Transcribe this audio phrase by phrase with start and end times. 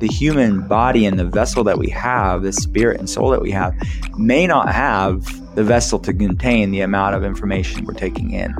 [0.00, 3.50] the human body and the vessel that we have, the spirit and soul that we
[3.50, 3.74] have,
[4.16, 5.24] may not have
[5.54, 8.54] the vessel to contain the amount of information we're taking in.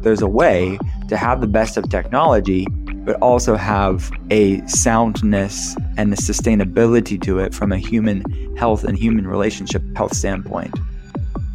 [0.00, 2.66] There's a way to have the best of technology,
[3.04, 8.22] but also have a soundness and a sustainability to it from a human
[8.56, 10.78] health and human relationship health standpoint.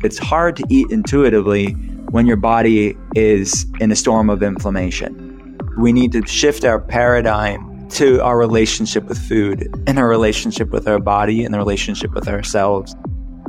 [0.04, 1.73] It's hard to eat intuitively
[2.12, 5.57] when your body is in a storm of inflammation.
[5.78, 10.88] We need to shift our paradigm to our relationship with food and our relationship with
[10.88, 12.96] our body and the relationship with ourselves.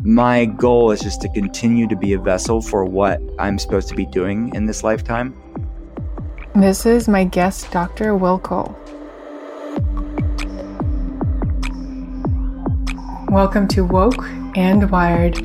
[0.02, 3.94] My goal is just to continue to be a vessel for what I'm supposed to
[3.94, 5.34] be doing in this lifetime.
[6.54, 8.16] This is my guest, Dr.
[8.16, 8.74] Will Cole.
[13.28, 14.24] Welcome to Woke
[14.56, 15.38] and Wired,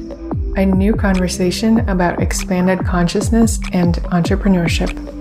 [0.57, 5.14] a new conversation about expanded consciousness and entrepreneurship.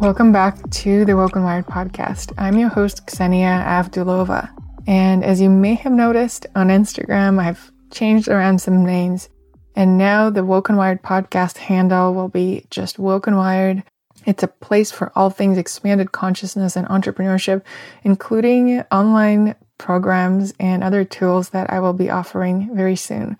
[0.00, 2.32] Welcome back to the Woke and Wired podcast.
[2.38, 4.48] I'm your host, Ksenia Avdulova.
[4.86, 9.28] And as you may have noticed on Instagram, I've changed around some names.
[9.76, 13.82] And now the Woke and Wired podcast handle will be just Woke and Wired.
[14.24, 17.62] It's a place for all things expanded consciousness and entrepreneurship,
[18.02, 23.36] including online programs and other tools that I will be offering very soon.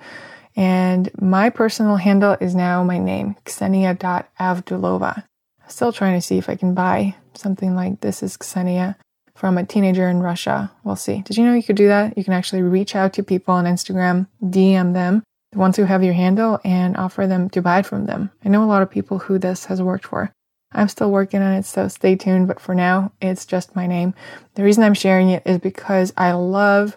[0.57, 5.25] And my personal handle is now my name, Ksenia.avdulova.
[5.71, 8.97] Still trying to see if I can buy something like This is Ksenia
[9.37, 10.73] from a teenager in Russia.
[10.83, 11.23] We'll see.
[11.23, 12.19] Did you know you could do that?
[12.19, 16.03] You can actually reach out to people on Instagram, DM them, the ones who have
[16.03, 18.31] your handle, and offer them to buy it from them.
[18.45, 20.33] I know a lot of people who this has worked for.
[20.73, 22.49] I'm still working on it, so stay tuned.
[22.49, 24.15] But for now, it's just my name.
[24.55, 26.97] The reason I'm sharing it is because I love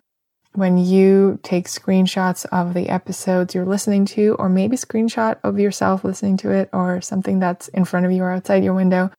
[0.54, 6.04] when you take screenshots of the episodes you're listening to, or maybe screenshot of yourself
[6.04, 9.12] listening to it, or something that's in front of you or outside your window,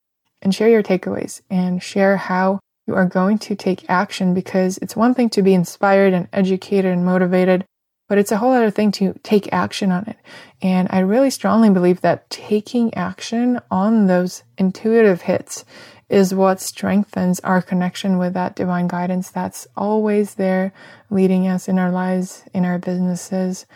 [0.43, 4.95] and share your takeaways and share how you are going to take action because it's
[4.95, 7.65] one thing to be inspired and educated and motivated,
[8.09, 10.17] but it's a whole other thing to take action on it.
[10.61, 15.65] And I really strongly believe that taking action on those intuitive hits
[16.09, 20.73] is what strengthens our connection with that divine guidance that's always there
[21.11, 23.67] leading us in our lives, in our businesses,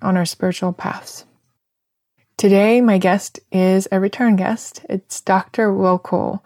[0.00, 1.24] on our spiritual paths.
[2.36, 4.84] Today, my guest is a return guest.
[4.88, 5.72] It's Dr.
[5.72, 6.42] Will Cole,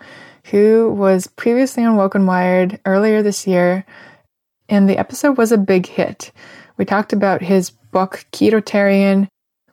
[0.51, 3.87] who was previously on and Wired earlier this year,
[4.69, 6.33] and the episode was a big hit.
[6.77, 9.29] We talked about his book, Ketotarian.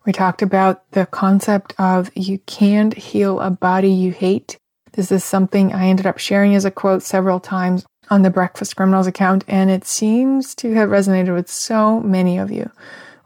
[0.06, 4.58] We talked about the concept of you can't heal a body you hate.
[4.94, 8.76] This is something I ended up sharing as a quote several times on the Breakfast
[8.76, 12.70] Criminals account, and it seems to have resonated with so many of you.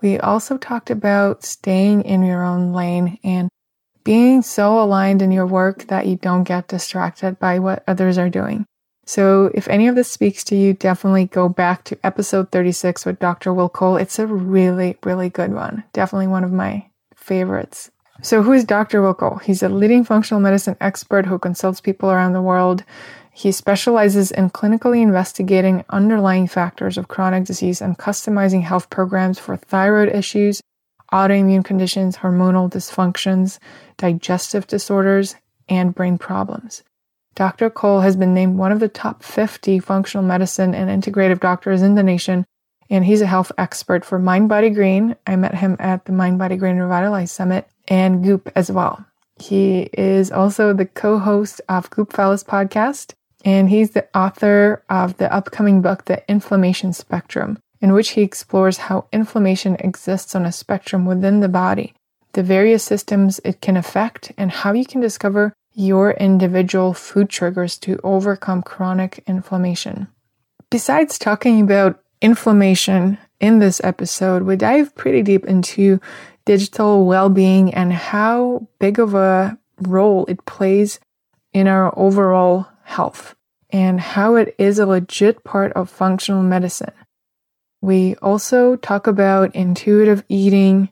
[0.02, 3.50] We also talked about staying in your own lane and
[4.04, 8.30] being so aligned in your work that you don't get distracted by what others are
[8.30, 8.66] doing.
[9.06, 13.20] So, if any of this speaks to you, definitely go back to episode 36 with
[13.20, 13.54] Dr.
[13.54, 13.98] Will Cole.
[13.98, 15.84] It's a really, really good one.
[15.94, 17.90] Definitely one of my favorites.
[18.22, 19.02] So, who is Dr.
[19.02, 19.38] Will Cole?
[19.38, 22.84] He's a leading functional medicine expert who consults people around the world.
[23.32, 29.56] He specializes in clinically investigating underlying factors of chronic disease and customizing health programs for
[29.56, 30.62] thyroid issues,
[31.14, 33.60] autoimmune conditions, hormonal dysfunctions,
[33.98, 35.36] digestive disorders,
[35.70, 36.84] and brain problems.
[37.36, 37.70] Dr.
[37.70, 41.94] Cole has been named one of the top 50 functional medicine and integrative doctors in
[41.94, 42.46] the nation,
[42.90, 45.16] and he's a health expert for Mind Body Green.
[45.28, 49.06] I met him at the Mind Body Green Revitalize Summit and Goop as well.
[49.40, 53.14] He is also the co host of Goop Fellas podcast,
[53.46, 58.78] and he's the author of the upcoming book, The Inflammation Spectrum, in which he explores
[58.78, 61.94] how inflammation exists on a spectrum within the body,
[62.34, 67.78] the various systems it can affect, and how you can discover your individual food triggers
[67.78, 70.08] to overcome chronic inflammation.
[70.72, 76.02] Besides talking about inflammation in this episode, we dive pretty deep into
[76.48, 81.00] digital well being and how big of a role it plays
[81.52, 83.36] in our overall health
[83.70, 86.94] and how it is a legit part of functional medicine.
[87.82, 90.90] We also talk about intuitive eating,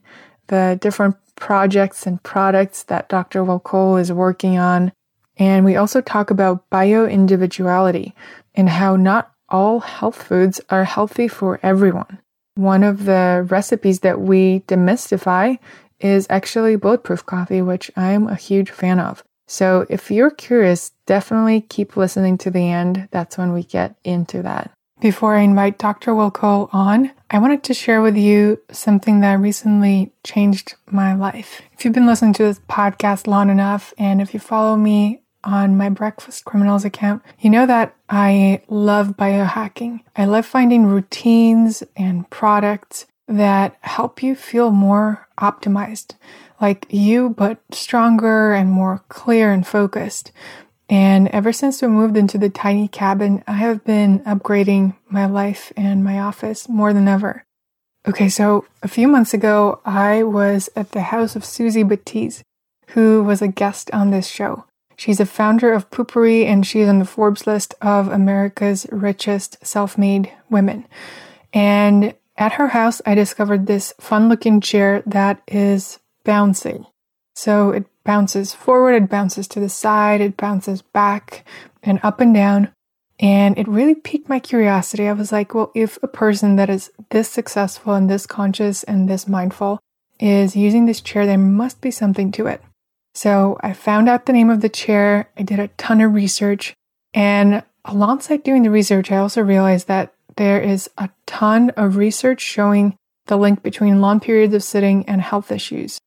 [0.48, 3.44] the different projects and products that Dr.
[3.44, 4.92] Will is working on.
[5.38, 8.14] And we also talk about bio individuality
[8.54, 12.20] and how not all health foods are healthy for everyone.
[12.56, 15.60] One of the recipes that we demystify
[16.00, 19.24] is actually bulletproof coffee, which I'm a huge fan of.
[19.48, 23.08] So if you're curious, definitely keep listening to the end.
[23.12, 24.72] That's when we get into that.
[25.02, 26.16] Before I invite Dr.
[26.16, 31.62] Will Cole on, I wanted to share with you something that recently changed my life.
[31.74, 35.78] If you've been listening to this podcast long enough, and if you follow me on
[35.78, 40.02] my Breakfast Criminals account, you know that I love biohacking.
[40.16, 46.16] I love finding routines and products that help you feel more optimized,
[46.60, 50.32] like you, but stronger and more clear and focused.
[50.90, 55.74] And ever since we moved into the tiny cabin, I have been upgrading my life
[55.76, 57.44] and my office more than ever.
[58.08, 62.42] Okay, so a few months ago, I was at the house of Suzy Batiz,
[62.90, 64.66] who was a guest on this show.
[64.98, 69.98] She's a founder of Poo-Pourri and she's on the Forbes list of America's richest self
[69.98, 70.86] made women.
[71.54, 76.86] And at her house, I discovered this fun looking chair that is bouncy.
[77.34, 81.46] So it bounces forward, it bounces to the side, it bounces back
[81.84, 82.72] and up and down.
[83.20, 85.08] And it really piqued my curiosity.
[85.08, 89.08] I was like, well, if a person that is this successful and this conscious and
[89.08, 89.80] this mindful
[90.20, 92.62] is using this chair, there must be something to it.
[93.16, 95.30] So I found out the name of the chair.
[95.38, 96.74] I did a ton of research.
[97.14, 102.42] And alongside doing the research, I also realized that there is a ton of research
[102.42, 102.98] showing
[103.28, 105.98] the link between long periods of sitting and health issues.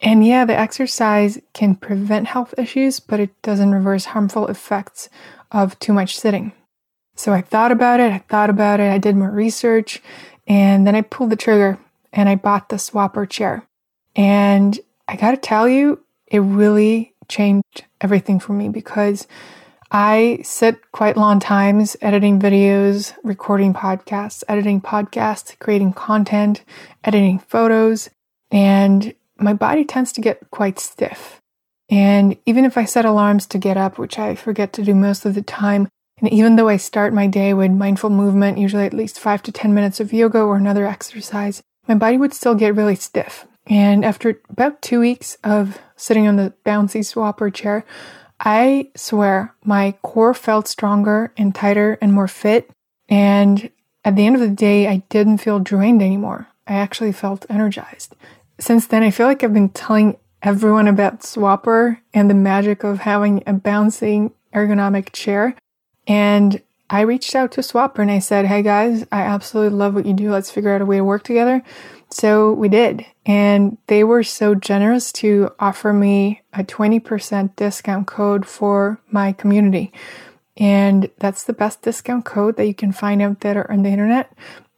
[0.00, 5.08] And yeah, the exercise can prevent health issues, but it doesn't reverse harmful effects
[5.50, 6.52] of too much sitting.
[7.16, 10.00] So I thought about it, I thought about it, I did more research,
[10.46, 11.78] and then I pulled the trigger
[12.12, 13.66] and I bought the Swopper chair.
[14.16, 14.78] And
[15.08, 16.01] I gotta tell you,
[16.32, 19.28] it really changed everything for me because
[19.90, 26.64] I sit quite long times editing videos, recording podcasts, editing podcasts, creating content,
[27.04, 28.08] editing photos,
[28.50, 31.38] and my body tends to get quite stiff.
[31.90, 35.26] And even if I set alarms to get up, which I forget to do most
[35.26, 35.88] of the time,
[36.18, 39.52] and even though I start my day with mindful movement, usually at least five to
[39.52, 43.46] 10 minutes of yoga or another exercise, my body would still get really stiff.
[43.66, 47.84] And after about two weeks of sitting on the bouncy Swopper chair,
[48.40, 52.70] I swear my core felt stronger and tighter and more fit.
[53.08, 53.70] And
[54.04, 56.48] at the end of the day, I didn't feel drained anymore.
[56.66, 58.14] I actually felt energized
[58.62, 63.00] since then, I feel like I've been telling everyone about Swopper and the magic of
[63.00, 65.56] having a bouncing ergonomic chair.
[66.06, 70.06] And I reached out to Swopper and I said, Hey guys, I absolutely love what
[70.06, 70.30] you do.
[70.30, 71.62] Let's figure out a way to work together.
[72.12, 73.06] So we did.
[73.24, 79.92] And they were so generous to offer me a 20% discount code for my community.
[80.58, 84.30] And that's the best discount code that you can find out there on the internet.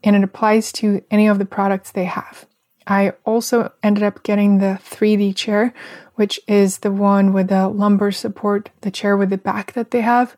[0.04, 2.46] And it applies to any of the products they have.
[2.86, 5.74] I also ended up getting the 3D chair,
[6.14, 10.02] which is the one with the lumbar support, the chair with the back that they
[10.02, 10.36] have.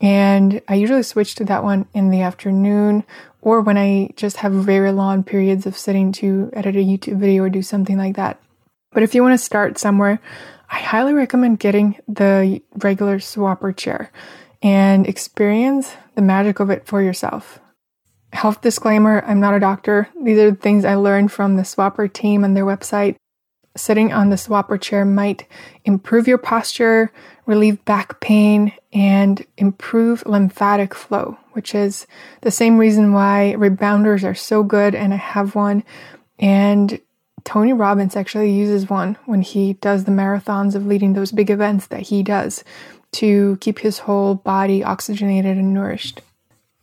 [0.00, 3.04] And I usually switch to that one in the afternoon
[3.40, 7.44] or when I just have very long periods of sitting to edit a YouTube video
[7.44, 8.40] or do something like that.
[8.92, 10.20] But if you want to start somewhere,
[10.70, 14.10] I highly recommend getting the regular Swopper chair
[14.62, 17.60] and experience the magic of it for yourself.
[18.32, 20.08] Health disclaimer I'm not a doctor.
[20.20, 23.16] These are the things I learned from the Swopper team and their website.
[23.76, 25.46] Sitting on the Swopper chair might
[25.84, 27.12] improve your posture,
[27.46, 32.06] relieve back pain, and improve lymphatic flow, which is
[32.40, 34.94] the same reason why rebounders are so good.
[34.94, 35.84] And I have one.
[36.38, 37.00] And
[37.44, 41.86] Tony Robbins actually uses one when he does the marathons of leading those big events
[41.88, 42.64] that he does
[43.12, 46.20] to keep his whole body oxygenated and nourished.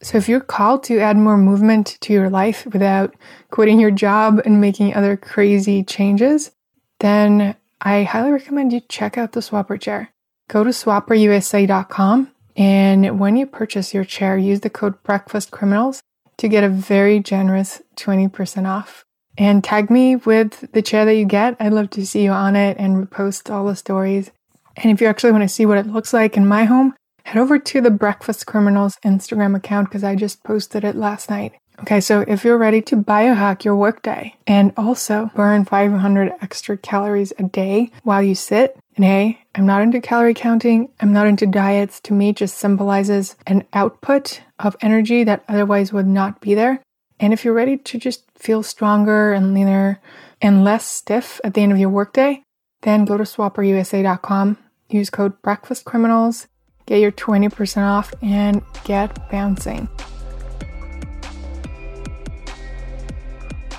[0.04, 3.14] So, if you're called to add more movement to your life without
[3.52, 6.52] quitting your job and making other crazy changes,
[7.00, 10.10] then I highly recommend you check out the Swopper chair.
[10.52, 16.02] Go to swopperusa.com and when you purchase your chair, use the code Breakfast Criminals
[16.36, 19.06] to get a very generous 20% off.
[19.38, 21.56] And tag me with the chair that you get.
[21.62, 24.30] I'd love to see you on it and repost all the stories.
[24.76, 27.40] And if you actually want to see what it looks like in my home, head
[27.40, 31.54] over to the Breakfast Criminals Instagram account because I just posted it last night.
[31.82, 37.34] Okay, so if you're ready to biohack your workday and also burn 500 extra calories
[37.40, 41.48] a day while you sit, and hey, I'm not into calorie counting, I'm not into
[41.48, 46.82] diets, to me, just symbolizes an output of energy that otherwise would not be there.
[47.20, 50.00] And if you're ready to just feel stronger and leaner
[50.42, 52.44] and less stiff at the end of your workday,
[52.82, 54.58] then go to swopperusa.com,
[54.90, 56.48] use code BreakfastCriminals
[56.92, 59.88] Get your 20% off and get bouncing.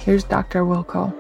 [0.05, 0.65] Here's Dr.
[0.65, 1.15] Will Cole.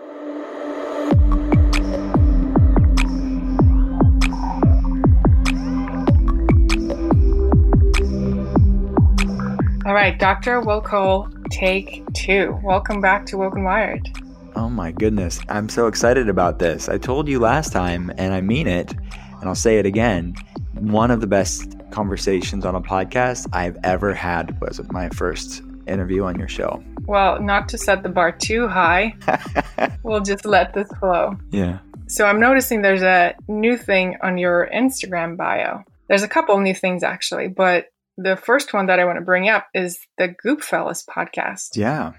[9.86, 10.60] All right, Dr.
[10.60, 12.58] Will Cole, take two.
[12.64, 14.08] Welcome back to Woke and Wired.
[14.56, 15.38] Oh my goodness.
[15.48, 16.88] I'm so excited about this.
[16.88, 20.34] I told you last time, and I mean it, and I'll say it again.
[20.74, 26.24] One of the best conversations on a podcast I've ever had was my first interview
[26.24, 26.82] on your show.
[27.06, 29.14] Well, not to set the bar too high,
[30.02, 31.36] we'll just let this flow.
[31.50, 31.80] Yeah.
[32.08, 35.82] So I'm noticing there's a new thing on your Instagram bio.
[36.08, 37.86] There's a couple new things actually, but
[38.18, 41.76] the first one that I want to bring up is the Goop Fellas podcast.
[41.76, 42.12] Yeah,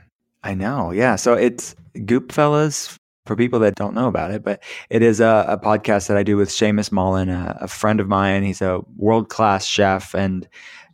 [0.44, 0.92] I know.
[0.92, 1.16] Yeah.
[1.16, 1.76] So it's
[2.06, 6.08] Goop Fellas for people that don't know about it, but it is a, a podcast
[6.08, 8.44] that I do with Seamus Mullen, a, a friend of mine.
[8.44, 10.48] He's a world class chef, and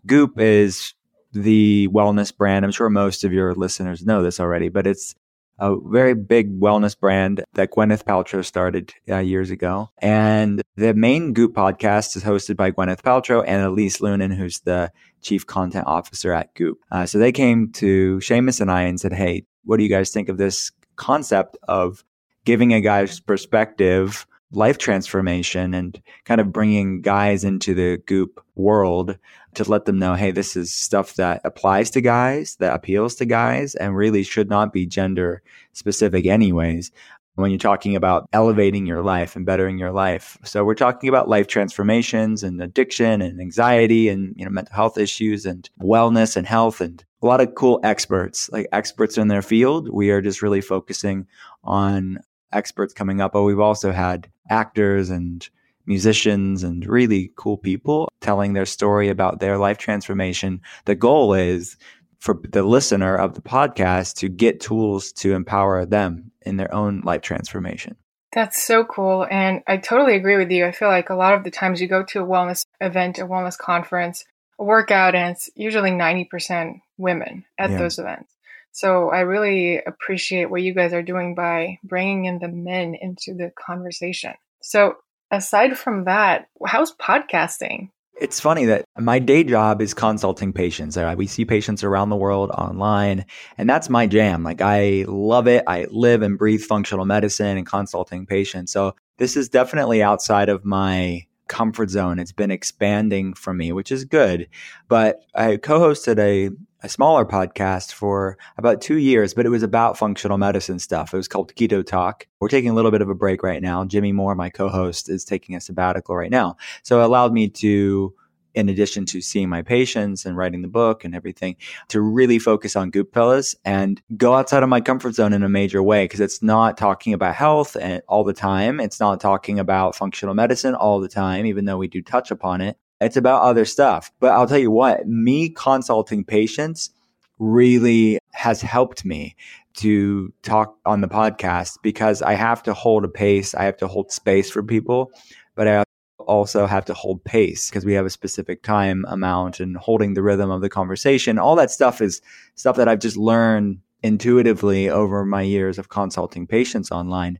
[0.05, 0.93] Goop is
[1.31, 2.65] the wellness brand.
[2.65, 5.15] I'm sure most of your listeners know this already, but it's
[5.59, 9.89] a very big wellness brand that Gwyneth Paltrow started uh, years ago.
[9.99, 14.91] And the main Goop podcast is hosted by Gwyneth Paltrow and Elise Loehnen, who's the
[15.21, 16.79] chief content officer at Goop.
[16.91, 20.11] Uh, so they came to Seamus and I and said, Hey, what do you guys
[20.11, 22.03] think of this concept of
[22.45, 29.17] giving a guy's perspective life transformation and kind of bringing guys into the goop world
[29.55, 33.25] to let them know, hey, this is stuff that applies to guys, that appeals to
[33.25, 35.41] guys, and really should not be gender
[35.73, 36.91] specific, anyways.
[37.35, 40.37] When you're talking about elevating your life and bettering your life.
[40.43, 44.97] So we're talking about life transformations and addiction and anxiety and you know mental health
[44.97, 49.41] issues and wellness and health and a lot of cool experts, like experts in their
[49.41, 49.89] field.
[49.89, 51.27] We are just really focusing
[51.63, 52.19] on
[52.51, 55.47] experts coming up, but we've also had actors and
[55.85, 60.61] musicians and really cool people telling their story about their life transformation.
[60.85, 61.77] The goal is
[62.19, 67.01] for the listener of the podcast to get tools to empower them in their own
[67.01, 67.95] life transformation.
[68.31, 69.25] That's so cool.
[69.29, 70.65] And I totally agree with you.
[70.65, 73.25] I feel like a lot of the times you go to a wellness event, a
[73.25, 74.23] wellness conference,
[74.59, 77.77] a workout, and it's usually 90% women at yeah.
[77.77, 78.31] those events.
[78.71, 83.33] So I really appreciate what you guys are doing by bringing in the men into
[83.33, 84.33] the conversation.
[84.61, 84.95] So
[85.31, 87.89] aside from that, how's podcasting?
[88.19, 90.97] It's funny that my day job is consulting patients.
[90.97, 93.25] Uh, we see patients around the world online,
[93.57, 94.43] and that's my jam.
[94.43, 95.63] Like, I love it.
[95.67, 98.73] I live and breathe functional medicine and consulting patients.
[98.73, 102.19] So, this is definitely outside of my comfort zone.
[102.19, 104.47] It's been expanding for me, which is good.
[104.87, 109.63] But I co hosted a a smaller podcast for about two years, but it was
[109.63, 111.13] about functional medicine stuff.
[111.13, 112.25] It was called Keto Talk.
[112.39, 113.83] We're taking a little bit of a break right now.
[113.83, 116.55] Jimmy Moore, my co-host, is taking a sabbatical right now.
[116.83, 118.13] So it allowed me to,
[118.59, 121.55] in addition to seeing my patients and writing the book and everything,
[121.87, 125.49] to really focus on Goop Fellas and go outside of my comfort zone in a
[125.49, 128.79] major way because it's not talking about health eh, all the time.
[128.79, 132.61] It's not talking about functional medicine all the time, even though we do touch upon
[132.61, 132.77] it.
[133.01, 134.11] It's about other stuff.
[134.19, 136.91] But I'll tell you what, me consulting patients
[137.39, 139.35] really has helped me
[139.77, 143.55] to talk on the podcast because I have to hold a pace.
[143.55, 145.11] I have to hold space for people,
[145.55, 145.83] but I
[146.29, 150.21] also have to hold pace because we have a specific time amount and holding the
[150.21, 151.39] rhythm of the conversation.
[151.39, 152.21] All that stuff is
[152.55, 157.39] stuff that I've just learned intuitively over my years of consulting patients online.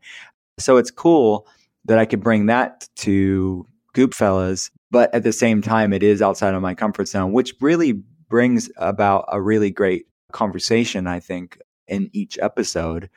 [0.58, 1.48] So it's cool
[1.86, 6.22] that I could bring that to Goop Fellas but at the same time, it is
[6.22, 7.94] outside of my comfort zone, which really
[8.30, 13.10] brings about a really great conversation, I think, in each episode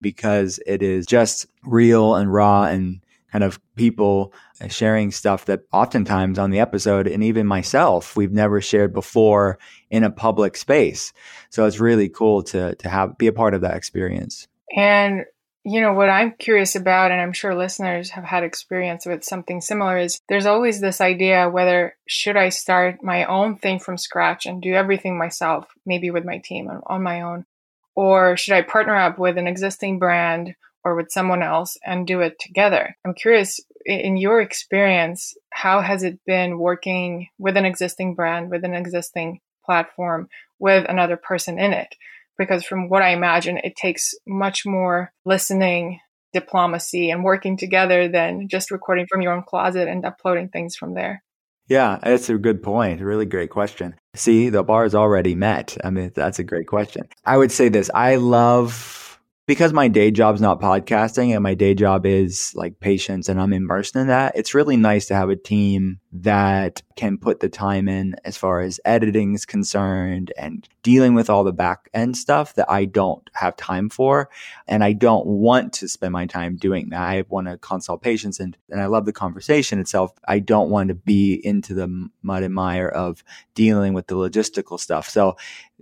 [0.00, 3.00] because it is just real and raw and
[3.32, 8.30] kind of people Uh, sharing stuff that oftentimes on the episode and even myself we've
[8.30, 9.58] never shared before
[9.90, 11.12] in a public space
[11.50, 14.46] so it's really cool to to have be a part of that experience
[14.76, 15.24] and
[15.64, 19.62] you know, what I'm curious about, and I'm sure listeners have had experience with something
[19.62, 24.44] similar, is there's always this idea whether should I start my own thing from scratch
[24.44, 27.46] and do everything myself, maybe with my team on my own,
[27.94, 32.20] or should I partner up with an existing brand or with someone else and do
[32.20, 32.98] it together?
[33.02, 38.64] I'm curious, in your experience, how has it been working with an existing brand, with
[38.64, 41.94] an existing platform, with another person in it?
[42.38, 46.00] because from what I imagine, it takes much more listening,
[46.32, 50.94] diplomacy, and working together than just recording from your own closet and uploading things from
[50.94, 51.22] there.
[51.66, 53.00] Yeah, that's a good point.
[53.00, 53.94] Really great question.
[54.14, 55.76] See, the bar is already met.
[55.82, 57.08] I mean, that's a great question.
[57.24, 59.03] I would say this I love
[59.46, 63.52] because my day job's not podcasting and my day job is like patients and I'm
[63.52, 67.88] immersed in that, it's really nice to have a team that can put the time
[67.88, 72.54] in as far as editing is concerned and dealing with all the back end stuff
[72.54, 74.30] that I don't have time for.
[74.66, 77.02] And I don't want to spend my time doing that.
[77.02, 80.12] I want to consult patients and, and I love the conversation itself.
[80.26, 83.22] I don't want to be into the mud and mire of
[83.54, 85.08] dealing with the logistical stuff.
[85.08, 85.36] So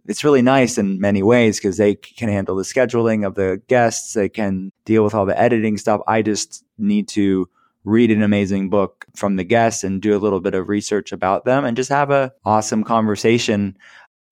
[0.06, 4.14] it's really nice in many ways because they can handle the scheduling of the guests.
[4.14, 6.00] They can deal with all the editing stuff.
[6.06, 7.48] I just need to
[7.84, 11.44] read an amazing book from the guests and do a little bit of research about
[11.44, 13.76] them and just have a awesome conversation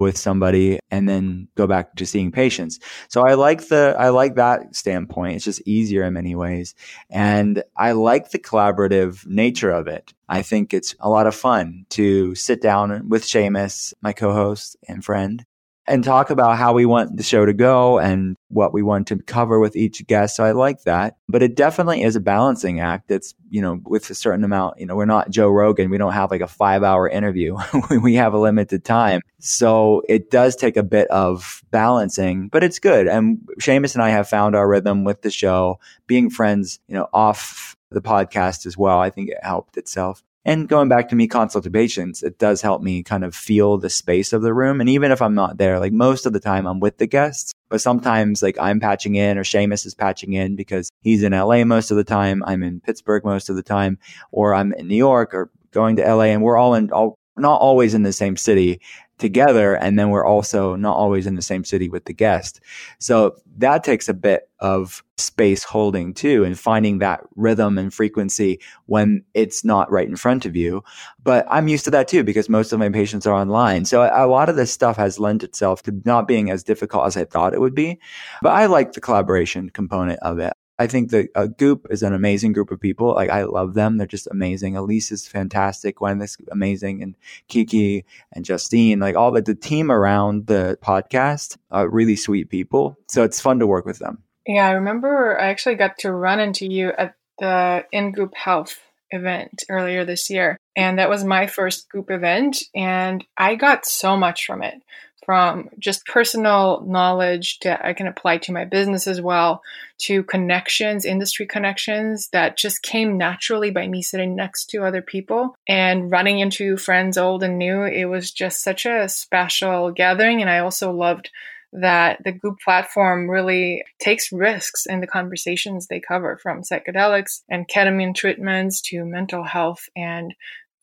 [0.01, 2.81] with somebody and then go back to seeing patients.
[3.09, 5.37] So I like the I like that standpoint.
[5.37, 6.75] It's just easier in many ways.
[7.11, 10.15] And I like the collaborative nature of it.
[10.29, 15.05] I think it's a lot of fun to sit down with Seamus, my co-host and
[15.05, 15.45] friend,
[15.91, 19.17] and talk about how we want the show to go and what we want to
[19.17, 20.37] cover with each guest.
[20.37, 21.17] So I like that.
[21.29, 23.11] But it definitely is a balancing act.
[23.11, 25.91] It's, you know, with a certain amount, you know, we're not Joe Rogan.
[25.91, 27.57] We don't have like a five hour interview.
[28.03, 29.21] we have a limited time.
[29.41, 33.09] So it does take a bit of balancing, but it's good.
[33.09, 37.09] And Seamus and I have found our rhythm with the show, being friends, you know,
[37.13, 39.01] off the podcast as well.
[39.01, 40.23] I think it helped itself.
[40.45, 43.91] And going back to me consulting patients, it does help me kind of feel the
[43.91, 44.81] space of the room.
[44.81, 47.53] And even if I'm not there, like most of the time I'm with the guests,
[47.69, 51.65] but sometimes like I'm patching in or Seamus is patching in because he's in LA
[51.65, 52.43] most of the time.
[52.47, 53.99] I'm in Pittsburgh most of the time,
[54.33, 57.61] or I'm in New York or going to LA and we're all in all not
[57.61, 58.81] always in the same city
[59.21, 59.75] together.
[59.75, 62.61] And then we're also not always in the same city with the guest.
[62.99, 68.59] So that takes a bit of space holding too and finding that rhythm and frequency
[68.87, 70.83] when it's not right in front of you.
[71.23, 73.85] But I'm used to that too because most of my patients are online.
[73.85, 77.17] So a lot of this stuff has lent itself to not being as difficult as
[77.17, 78.01] I thought it would be.
[78.43, 80.55] But I like the collaboration component of it.
[80.81, 83.13] I think that a uh, Goop is an amazing Goop of people.
[83.13, 83.99] Like I love them.
[83.99, 84.79] They're just amazing.
[84.79, 85.97] Elise is fantastic.
[85.97, 87.03] Gwen is amazing.
[87.03, 87.17] And
[87.49, 92.97] Kiki and Justine, like all the, the team around the podcast are really sweet people.
[93.09, 94.23] So it's fun to work with them.
[94.47, 94.67] Yeah.
[94.67, 99.65] I remember I actually got to run into you at the in Goop health event
[99.69, 100.57] earlier this year.
[100.77, 102.57] And that was my first group event.
[102.75, 104.83] And I got so much from it
[105.25, 109.63] from just personal knowledge that I can apply to my business as well,
[110.01, 115.55] to connections, industry connections that just came naturally by me sitting next to other people
[115.69, 117.83] and running into friends old and new.
[117.83, 120.41] It was just such a special gathering.
[120.41, 121.31] And I also loved
[121.73, 127.69] that the Goop platform really takes risks in the conversations they cover from psychedelics and
[127.69, 130.35] ketamine treatments to mental health and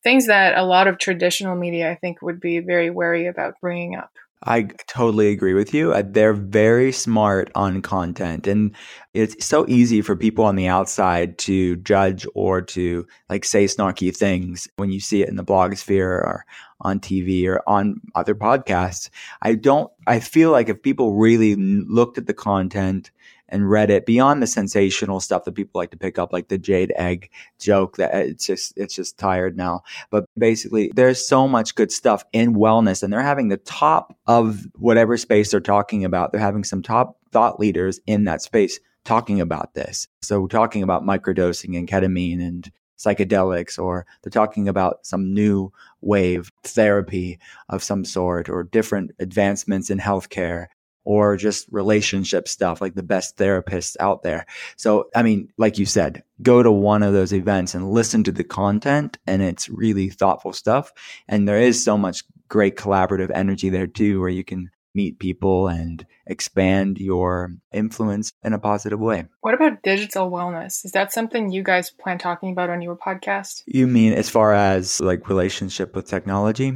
[0.04, 3.96] things that a lot of traditional media I think would be very wary about bringing
[3.96, 4.12] up.
[4.44, 5.94] I totally agree with you.
[5.94, 8.76] Uh, they're very smart on content and
[9.16, 14.16] it's so easy for people on the outside to judge or to like say snarky
[14.16, 16.46] things when you see it in the blogosphere or
[16.82, 19.10] on TV or on other podcasts.
[19.42, 23.10] I don't, I feel like if people really looked at the content
[23.50, 26.58] and read it beyond the sensational stuff that people like to pick up, like the
[26.58, 27.30] jade egg
[27.60, 29.84] joke that uh, it's just, it's just tired now.
[30.10, 34.68] But basically there's so much good stuff in wellness and they're having the top of
[34.76, 36.32] whatever space they're talking about.
[36.32, 40.08] They're having some top thought leaders in that space talking about this.
[40.22, 45.72] So we're talking about microdosing and ketamine and psychedelics or they're talking about some new
[46.02, 50.68] wave therapy of some sort or different advancements in healthcare
[51.08, 54.46] or just relationship stuff like the best therapists out there.
[54.76, 58.32] So, I mean, like you said, go to one of those events and listen to
[58.34, 60.92] the content and it's really thoughtful stuff.
[61.30, 65.70] And there is so much great collaborative energy there too, where you can meet people
[65.70, 69.28] and expand your influence in a positive way.
[69.40, 70.84] What about digital wellness?
[70.84, 73.64] Is that something you guys plan talking about on your podcast?
[73.66, 76.74] You mean as far as like relationship with technology?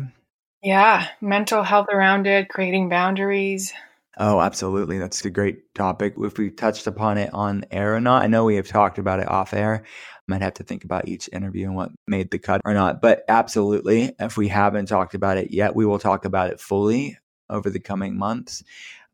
[0.64, 3.74] Yeah, mental health around it, creating boundaries.
[4.18, 5.00] Oh, absolutely.
[5.00, 6.16] That's a great topic.
[6.18, 9.22] If we touched upon it on air or not, I know we have talked about
[9.22, 9.84] it off air.
[9.86, 13.02] I might have to think about each interview and what made the cut or not.
[13.02, 17.18] But absolutely, if we haven't talked about it yet, we will talk about it fully
[17.50, 18.64] over the coming months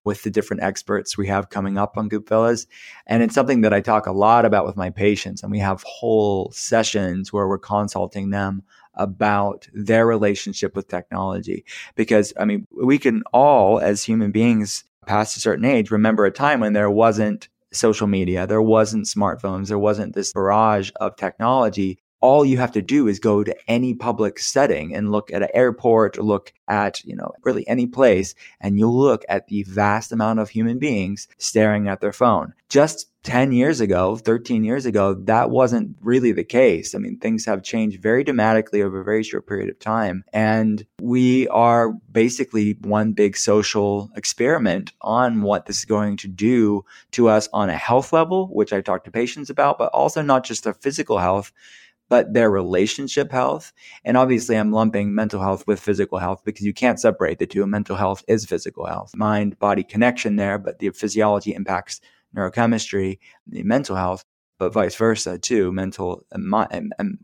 [0.04, 2.66] with the different experts we have coming up on Goopfellas.
[3.06, 5.44] And it's something that I talk a lot about with my patients.
[5.44, 8.64] And we have whole sessions where we're consulting them
[8.96, 11.66] about their relationship with technology.
[11.96, 16.32] Because, I mean, we can all, as human beings past a certain age, remember a
[16.32, 22.00] time when there wasn't social media, there wasn't smartphones, there wasn't this barrage of technology
[22.20, 25.50] all you have to do is go to any public setting and look at an
[25.54, 30.12] airport or look at, you know, really any place and you'll look at the vast
[30.12, 32.54] amount of human beings staring at their phone.
[32.70, 36.96] Just 10 years ago, 13 years ago, that wasn't really the case.
[36.96, 40.24] I mean, things have changed very dramatically over a very short period of time.
[40.32, 46.86] And we are basically one big social experiment on what this is going to do
[47.12, 50.46] to us on a health level, which I talk to patients about, but also not
[50.46, 51.52] just their physical health
[52.10, 53.74] but their relationship health.
[54.06, 57.68] And obviously, I'm lumping mental health with physical health because you can't separate the two.
[57.68, 62.00] Mental health is physical health, mind body connection there, but the physiology impacts
[62.36, 64.24] neurochemistry, mental health,
[64.60, 65.72] but vice versa too.
[65.72, 66.68] Mental emo-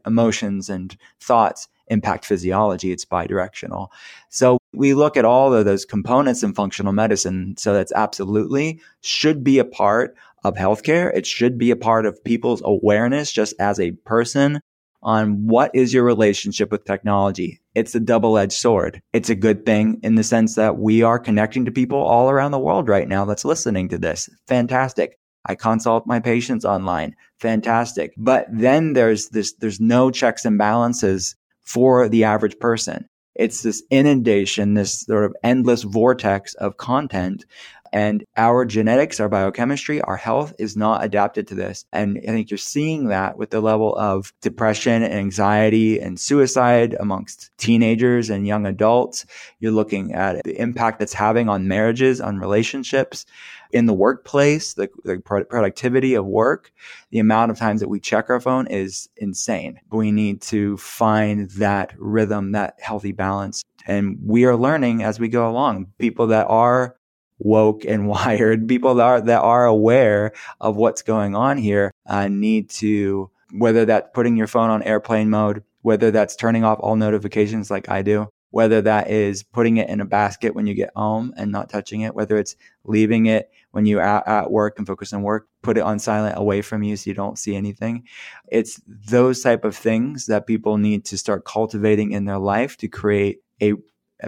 [0.06, 2.92] emotions and thoughts impact physiology.
[2.92, 3.89] It's bidirectional.
[4.30, 7.56] So we look at all of those components in functional medicine.
[7.58, 11.16] So that's absolutely should be a part of healthcare.
[11.16, 14.60] It should be a part of people's awareness just as a person
[15.04, 17.60] on what is your relationship with technology.
[17.76, 19.02] It's a double edged sword.
[19.12, 22.52] It's a good thing in the sense that we are connecting to people all around
[22.52, 24.30] the world right now that's listening to this.
[24.48, 25.20] Fantastic.
[25.46, 27.16] I consult my patients online.
[27.38, 28.13] Fantastic.
[28.18, 33.08] But then there's this, there's no checks and balances for the average person.
[33.36, 37.46] It's this inundation, this sort of endless vortex of content
[37.93, 41.86] and our genetics, our biochemistry, our health is not adapted to this.
[41.93, 46.95] And I think you're seeing that with the level of depression and anxiety and suicide
[46.99, 49.27] amongst teenagers and young adults.
[49.60, 53.27] You're looking at the impact that's having on marriages, on relationships
[53.71, 56.71] in the workplace, the, the, productivity of work,
[57.12, 59.79] the amount of times that we check our phone is insane.
[59.91, 63.63] We need to find that rhythm, that healthy balance.
[63.86, 65.88] And we are learning as we go along.
[65.99, 66.95] People that are
[67.43, 68.67] woke and wired.
[68.67, 73.86] People that are that are aware of what's going on here uh, need to whether
[73.86, 78.01] that's putting your phone on airplane mode whether that's turning off all notifications like i
[78.01, 81.69] do whether that is putting it in a basket when you get home and not
[81.69, 85.47] touching it whether it's leaving it when you're at, at work and focus on work
[85.63, 88.03] put it on silent away from you so you don't see anything.
[88.51, 92.88] It's those type of things that people need to start cultivating in their life to
[92.88, 93.75] create a, a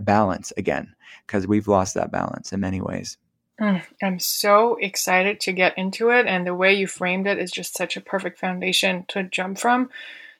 [0.02, 0.95] balance again
[1.26, 3.17] because we've lost that balance in many ways.
[3.60, 7.52] Mm, I'm so excited to get into it, and the way you framed it is
[7.52, 9.89] just such a perfect foundation to jump from.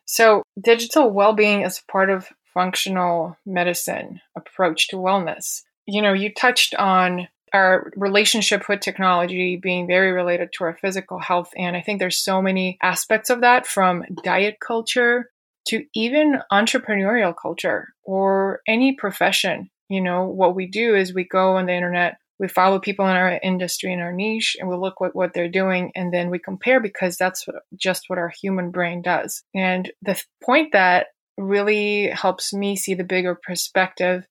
[0.03, 5.63] So, digital well being is part of functional medicine approach to wellness.
[5.86, 11.19] You know, you touched on our relationship with technology being very related to our physical
[11.19, 11.53] health.
[11.55, 15.31] And I think there's so many aspects of that from diet culture
[15.67, 21.58] to even entrepreneurial culture or any profession you know, what we do is we go
[21.58, 24.95] on the internet, we follow people in our industry in our niche, and we look
[25.04, 28.71] at what they're doing, and then we compare because that's what, just what our human
[28.71, 29.43] brain does.
[29.54, 34.25] And the point that really helps me see the bigger perspective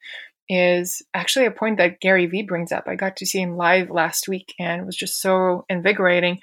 [0.49, 2.85] is actually a point that Gary Vee brings up.
[2.87, 6.41] I got to see him live last week and it was just so invigorating.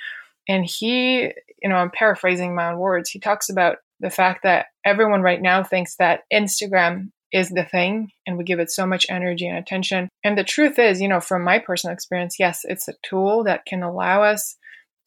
[0.48, 3.12] And he, you know, I'm paraphrasing my own words.
[3.12, 8.10] He talks about the fact that everyone right now thinks that Instagram is the thing
[8.28, 10.10] and we give it so much energy and attention.
[10.24, 13.66] And the truth is, you know, from my personal experience, yes, it's a tool that
[13.66, 14.58] can allow us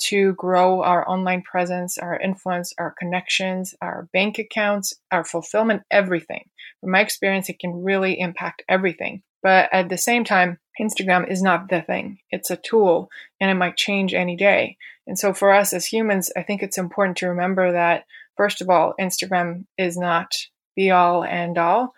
[0.07, 6.44] to grow our online presence, our influence, our connections, our bank accounts, our fulfillment, everything.
[6.80, 9.22] From my experience, it can really impact everything.
[9.42, 12.18] But at the same time, Instagram is not the thing.
[12.30, 13.09] It's a tool
[13.40, 14.76] and it might change any day.
[15.07, 18.04] And so for us as humans, I think it's important to remember that,
[18.37, 20.33] first of all, Instagram is not
[20.77, 21.94] be all and all.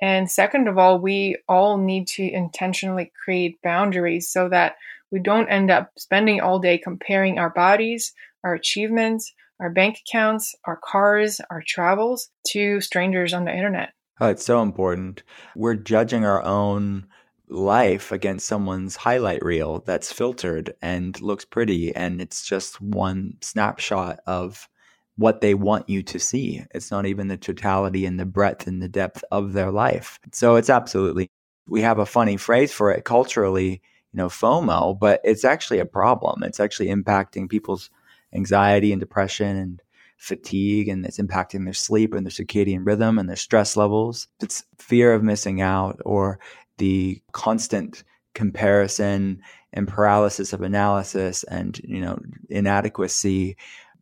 [0.00, 4.76] And second of all, we all need to intentionally create boundaries so that
[5.10, 10.54] we don't end up spending all day comparing our bodies, our achievements, our bank accounts,
[10.64, 13.92] our cars, our travels to strangers on the internet.
[14.20, 15.22] Oh, it's so important.
[15.56, 17.06] We're judging our own
[17.48, 24.18] life against someone's highlight reel that's filtered and looks pretty and it's just one snapshot
[24.26, 24.68] of
[25.16, 26.64] what they want you to see.
[26.74, 30.18] It's not even the totality and the breadth and the depth of their life.
[30.32, 31.30] So it's absolutely,
[31.68, 33.80] we have a funny phrase for it culturally,
[34.12, 36.42] you know, FOMO, but it's actually a problem.
[36.42, 37.90] It's actually impacting people's
[38.34, 39.82] anxiety and depression and
[40.16, 44.28] fatigue, and it's impacting their sleep and their circadian rhythm and their stress levels.
[44.40, 46.38] It's fear of missing out or
[46.78, 48.02] the constant
[48.34, 53.56] comparison and paralysis of analysis and, you know, inadequacy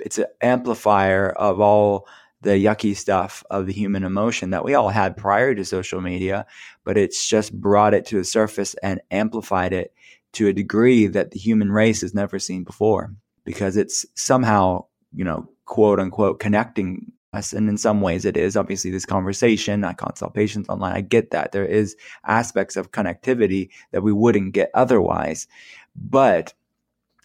[0.05, 2.07] it's an amplifier of all
[2.43, 6.45] the yucky stuff of the human emotion that we all had prior to social media,
[6.85, 9.95] but it's just brought it to the surface and amplified it
[10.33, 14.85] to a degree that the human race has never seen before because it's somehow,
[15.15, 17.53] you know, quote unquote connecting us.
[17.53, 18.57] And in some ways it is.
[18.57, 20.95] Obviously, this conversation, I consult patients online.
[20.95, 21.53] I get that.
[21.53, 25.47] There is aspects of connectivity that we wouldn't get otherwise.
[25.95, 26.55] But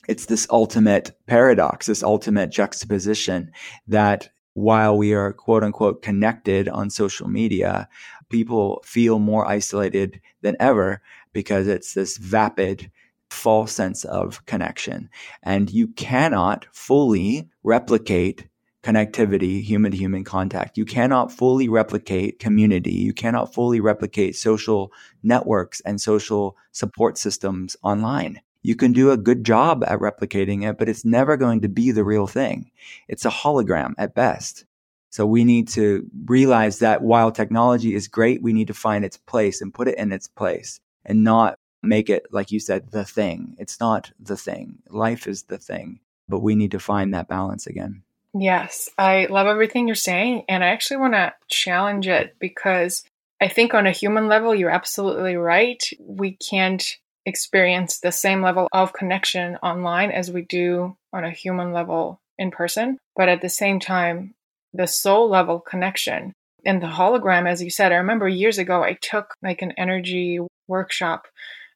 [0.08, 3.52] it's this ultimate paradox, this ultimate juxtaposition
[3.88, 7.88] that while we are quote unquote connected on social media,
[8.30, 11.02] people feel more isolated than ever
[11.34, 12.92] because it's this vapid,
[13.30, 15.10] false sense of connection.
[15.44, 18.48] And you cannot fully replicate
[18.84, 20.78] connectivity, human to human contact.
[20.78, 22.94] You cannot fully replicate community.
[22.94, 24.92] You cannot fully replicate social
[25.24, 28.40] networks and social support systems online.
[28.62, 31.92] You can do a good job at replicating it, but it's never going to be
[31.92, 32.72] the real thing.
[33.08, 34.66] It's a hologram at best.
[35.10, 39.18] So we need to realize that while technology is great, we need to find its
[39.18, 43.06] place and put it in its place and not make it, like you said, the
[43.06, 43.56] thing.
[43.58, 44.80] It's not the thing.
[44.90, 48.04] Life is the thing, but we need to find that balance again.
[48.34, 50.44] Yes, I love everything you're saying.
[50.50, 53.04] And I actually want to challenge it because
[53.42, 55.84] I think on a human level, you're absolutely right.
[56.00, 56.84] We can't
[57.28, 62.50] experience the same level of connection online as we do on a human level in
[62.50, 62.98] person.
[63.16, 64.34] But at the same time,
[64.74, 66.34] the soul level connection
[66.66, 70.40] and the hologram, as you said, I remember years ago, I took like an energy
[70.68, 71.28] workshop.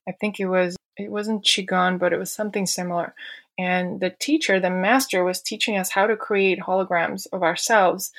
[0.07, 3.13] I think it was, it wasn't Qigong, but it was something similar.
[3.59, 8.11] And the teacher, the master, was teaching us how to create holograms of ourselves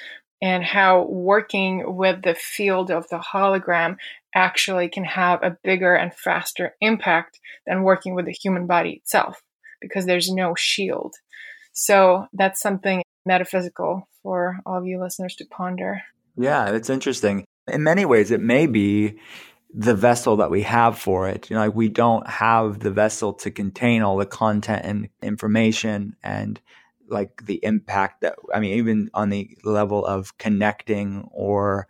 [0.42, 3.96] and how working with the field of the hologram
[4.34, 9.40] actually can have a bigger and faster impact than working with the human body itself
[9.80, 11.14] because there's no shield.
[11.72, 16.02] So that's something metaphysical for all of you listeners to ponder.
[16.36, 17.44] Yeah, it's interesting.
[17.68, 19.18] In many ways, it may be
[19.72, 21.48] the vessel that we have for it.
[21.48, 26.16] You know, like we don't have the vessel to contain all the content and information
[26.22, 26.60] and
[27.12, 31.86] like the impact that, I mean, even on the level of connecting or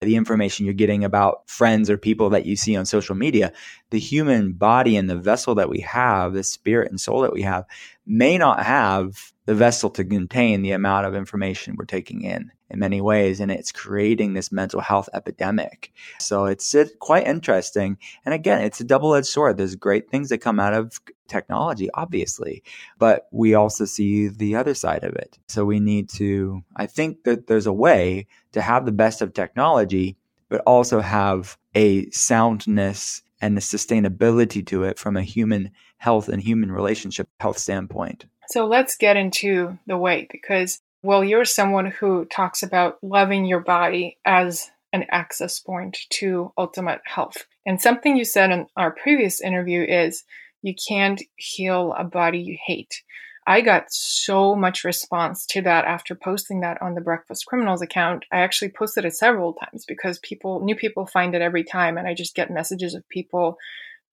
[0.00, 3.52] the information you're getting about friends or people that you see on social media,
[3.90, 7.42] the human body and the vessel that we have, the spirit and soul that we
[7.42, 7.66] have,
[8.06, 12.78] may not have the vessel to contain the amount of information we're taking in in
[12.78, 13.40] many ways.
[13.40, 15.92] And it's creating this mental health epidemic.
[16.20, 17.98] So it's quite interesting.
[18.24, 19.56] And again, it's a double edged sword.
[19.56, 22.62] There's great things that come out of technology, obviously,
[22.96, 25.36] but we also see the other side of it.
[25.48, 29.34] So we need to, I think that there's a way to have the best of
[29.34, 30.16] technology,
[30.48, 36.40] but also have a soundness and a sustainability to it from a human health and
[36.40, 38.26] human relationship health standpoint.
[38.50, 43.60] So let's get into the weight because, well, you're someone who talks about loving your
[43.60, 47.46] body as an access point to ultimate health.
[47.64, 50.24] And something you said in our previous interview is
[50.62, 53.02] you can't heal a body you hate.
[53.46, 58.24] I got so much response to that after posting that on the Breakfast Criminals account.
[58.32, 62.06] I actually posted it several times because people, new people find it every time, and
[62.06, 63.58] I just get messages of people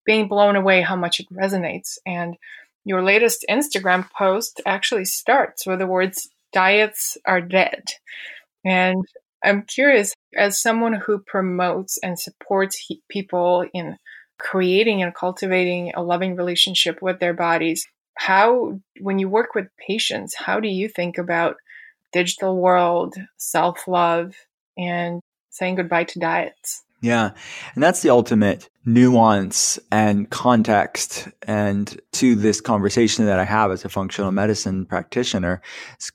[0.05, 1.97] being blown away how much it resonates.
[2.05, 2.37] And
[2.87, 7.83] your latest Instagram post actually starts with the words diets are dead.
[8.65, 9.05] And
[9.43, 13.97] I'm curious, as someone who promotes and supports he- people in
[14.39, 17.85] creating and cultivating a loving relationship with their bodies,
[18.17, 21.57] how, when you work with patients, how do you think about
[22.13, 24.33] digital world, self love,
[24.77, 26.83] and saying goodbye to diets?
[27.07, 27.31] Yeah.
[27.73, 33.85] And that's the ultimate nuance and context and to this conversation that I have as
[33.85, 35.61] a functional medicine practitioner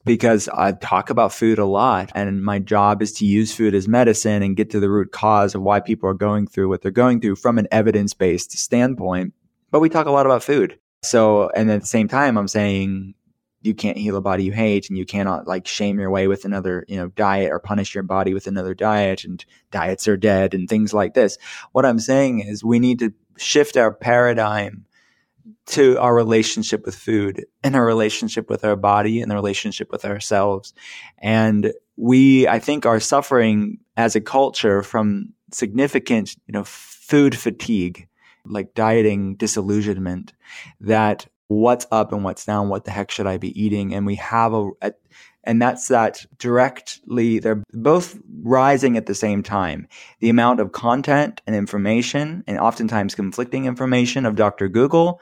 [0.04, 3.88] because I talk about food a lot and my job is to use food as
[3.88, 6.90] medicine and get to the root cause of why people are going through what they're
[6.90, 9.32] going through from an evidence-based standpoint.
[9.70, 10.78] But we talk a lot about food.
[11.02, 13.14] So, and at the same time, I'm saying
[13.62, 16.44] you can't heal a body you hate and you cannot like shame your way with
[16.44, 20.54] another you know diet or punish your body with another diet and diets are dead
[20.54, 21.38] and things like this.
[21.72, 24.84] What i'm saying is we need to shift our paradigm
[25.66, 30.04] to our relationship with food and our relationship with our body and the relationship with
[30.04, 30.74] ourselves.
[31.18, 38.08] And we i think are suffering as a culture from significant you know food fatigue
[38.46, 40.32] like dieting disillusionment
[40.80, 43.94] that what's up and what's down, what the heck should I be eating?
[43.94, 44.92] And we have a, a
[45.44, 49.88] and that's that directly, they're both rising at the same time.
[50.20, 54.68] The amount of content and information, and oftentimes conflicting information of Dr.
[54.68, 55.20] Google,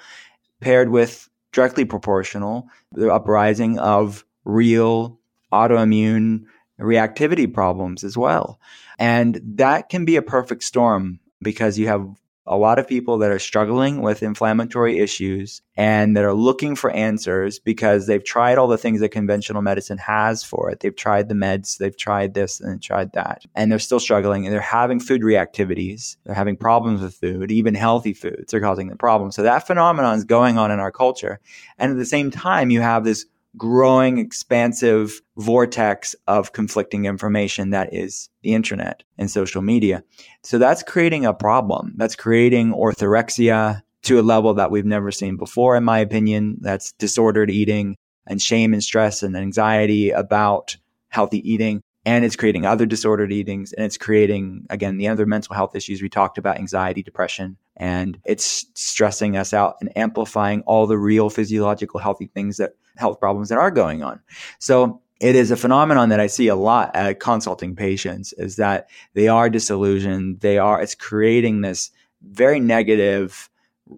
[0.61, 5.19] paired with directly proportional, the uprising of real
[5.53, 6.45] autoimmune
[6.79, 8.61] reactivity problems as well.
[8.99, 12.07] And that can be a perfect storm because you have
[12.51, 16.91] a lot of people that are struggling with inflammatory issues and that are looking for
[16.91, 20.81] answers because they've tried all the things that conventional medicine has for it.
[20.81, 24.53] They've tried the meds, they've tried this and tried that, and they're still struggling and
[24.53, 26.17] they're having food reactivities.
[26.25, 29.31] They're having problems with food, even healthy foods are causing the problem.
[29.31, 31.39] So that phenomenon is going on in our culture.
[31.79, 37.93] And at the same time, you have this growing, expansive vortex of conflicting information that
[37.93, 40.03] is the internet and social media.
[40.43, 41.95] So that's creating a problem.
[41.97, 46.59] That's creating orthorexia to a level that we've never seen before, in my opinion.
[46.61, 50.77] That's disordered eating and shame and stress and anxiety about
[51.09, 51.83] healthy eating.
[52.07, 56.01] And it's creating other disordered eatings and it's creating, again, the other mental health issues
[56.01, 61.29] we talked about, anxiety, depression, and it's stressing us out and amplifying all the real
[61.29, 64.21] physiological healthy things that health problems that are going on.
[64.59, 68.89] So it is a phenomenon that I see a lot at consulting patients is that
[69.15, 70.41] they are disillusioned.
[70.41, 71.91] They are, it's creating this
[72.23, 73.51] very negative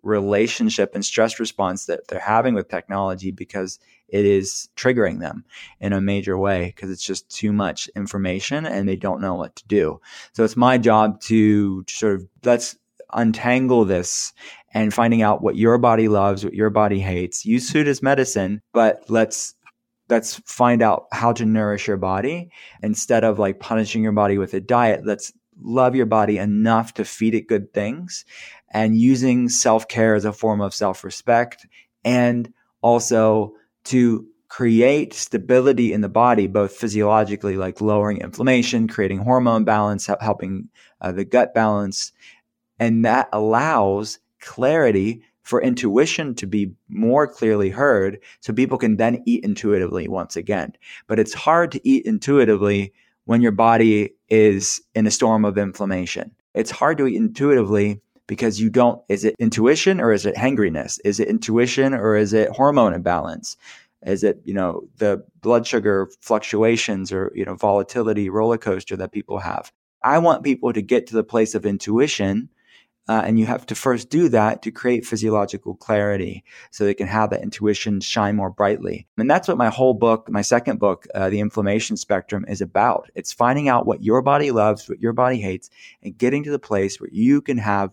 [0.03, 3.79] relationship and stress response that they're having with technology because
[4.09, 5.45] it is triggering them
[5.81, 9.57] in a major way because it's just too much information and they don't know what
[9.57, 10.01] to do.
[10.33, 12.77] So it's my job to sort of let's
[13.13, 14.33] untangle this
[14.75, 17.45] and finding out what your body loves, what your body hates.
[17.45, 19.55] Use food as medicine, but let's
[20.09, 22.51] let's find out how to nourish your body
[22.83, 25.07] instead of like punishing your body with a diet.
[25.07, 28.25] Let's love your body enough to feed it good things
[28.71, 31.67] and using self-care as a form of self-respect
[32.05, 33.55] and also
[33.85, 40.69] to create stability in the body, both physiologically, like lowering inflammation, creating hormone balance, helping
[41.01, 42.13] uh, the gut balance.
[42.79, 49.23] And that allows clarity for intuition to be more clearly heard so people can then
[49.27, 50.73] eat intuitively once again.
[51.07, 52.93] But it's hard to eat intuitively
[53.25, 56.33] when your body is in a storm of inflammation.
[56.55, 60.99] It's hard to eat intuitively because you don't, is it intuition or is it hangriness?
[61.05, 63.57] Is it intuition or is it hormone imbalance?
[64.05, 69.13] Is it, you know, the blood sugar fluctuations or, you know, volatility roller coaster that
[69.13, 69.73] people have?
[70.03, 72.49] I want people to get to the place of intuition
[73.09, 77.09] uh, and you have to first do that to create physiological clarity so they can
[77.09, 79.07] have that intuition shine more brightly.
[79.19, 83.11] And that's what my whole book, my second book, uh, The Inflammation Spectrum, is about.
[83.15, 85.69] It's finding out what your body loves, what your body hates,
[86.03, 87.91] and getting to the place where you can have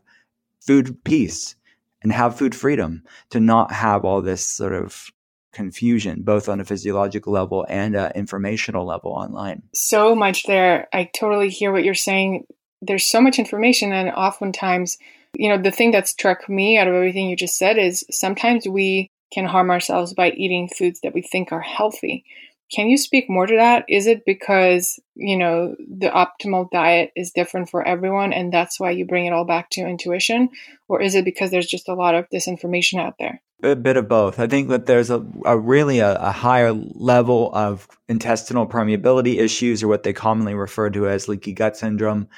[0.60, 1.56] food peace
[2.02, 5.12] and have food freedom to not have all this sort of
[5.52, 9.64] confusion, both on a physiological level and an informational level online.
[9.74, 10.88] So much there.
[10.94, 12.46] I totally hear what you're saying
[12.82, 14.98] there's so much information and oftentimes
[15.34, 18.68] you know the thing that struck me out of everything you just said is sometimes
[18.68, 22.26] we can harm ourselves by eating foods that we think are healthy.
[22.74, 23.86] Can you speak more to that?
[23.88, 28.92] Is it because you know the optimal diet is different for everyone and that's why
[28.92, 30.50] you bring it all back to intuition?
[30.88, 33.42] Or is it because there's just a lot of disinformation out there?
[33.62, 34.40] A bit of both.
[34.40, 39.84] I think that there's a, a really a, a, higher level of intestinal permeability issues,
[39.84, 42.30] or what they commonly refer to as leaky gut syndrome,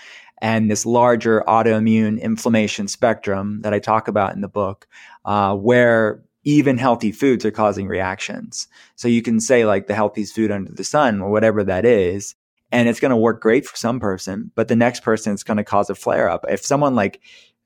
[0.42, 4.88] and this larger autoimmune inflammation spectrum that I talk about in the book,
[5.26, 8.68] uh, where even healthy foods are causing reactions.
[8.96, 12.36] So you can say like the healthiest food under the sun or whatever that is,
[12.72, 15.58] and it's going to work great for some person, but the next person it's going
[15.58, 16.46] to cause a flare up.
[16.50, 17.22] If someone like,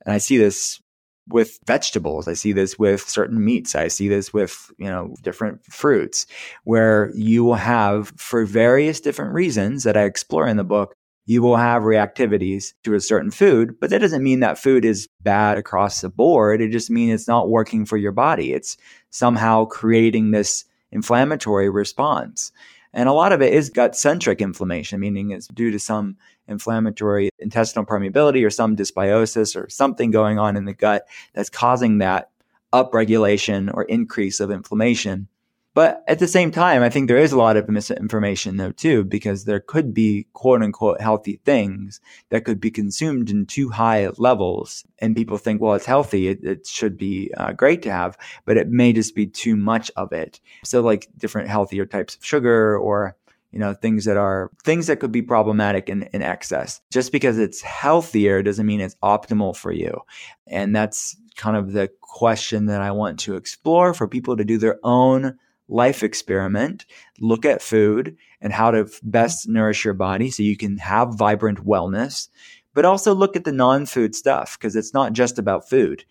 [0.06, 0.82] and I see this
[1.28, 2.28] with vegetables.
[2.28, 3.76] I see this with certain meats.
[3.76, 6.28] I see this with, you know, different fruits
[6.64, 11.42] where you will have for various different reasons that I explore in the book, you
[11.42, 15.58] will have reactivities to a certain food, but that doesn't mean that food is bad
[15.58, 16.62] across the board.
[16.62, 18.54] It just means it's not working for your body.
[18.54, 18.78] It's
[19.10, 22.52] somehow creating this inflammatory response.
[22.94, 26.16] And a lot of it is gut centric inflammation, meaning it's due to some
[26.48, 31.98] inflammatory intestinal permeability or some dysbiosis or something going on in the gut that's causing
[31.98, 32.30] that
[32.72, 35.28] upregulation or increase of inflammation.
[35.76, 39.04] But at the same time, I think there is a lot of misinformation though too,
[39.04, 44.08] because there could be quote unquote healthy things that could be consumed in too high
[44.18, 44.86] levels.
[45.00, 46.30] And people think, well, it's healthy.
[46.30, 49.92] It, it should be uh, great to have, but it may just be too much
[49.98, 50.40] of it.
[50.64, 53.18] So like different healthier types of sugar or
[53.52, 56.82] you know, things that are things that could be problematic in, in excess.
[56.92, 60.02] Just because it's healthier doesn't mean it's optimal for you.
[60.48, 64.58] And that's kind of the question that I want to explore for people to do
[64.58, 66.86] their own life experiment,
[67.20, 71.66] look at food and how to best nourish your body so you can have vibrant
[71.66, 72.30] wellness,
[72.74, 76.06] but also look at the non food stuff because it's not just about food.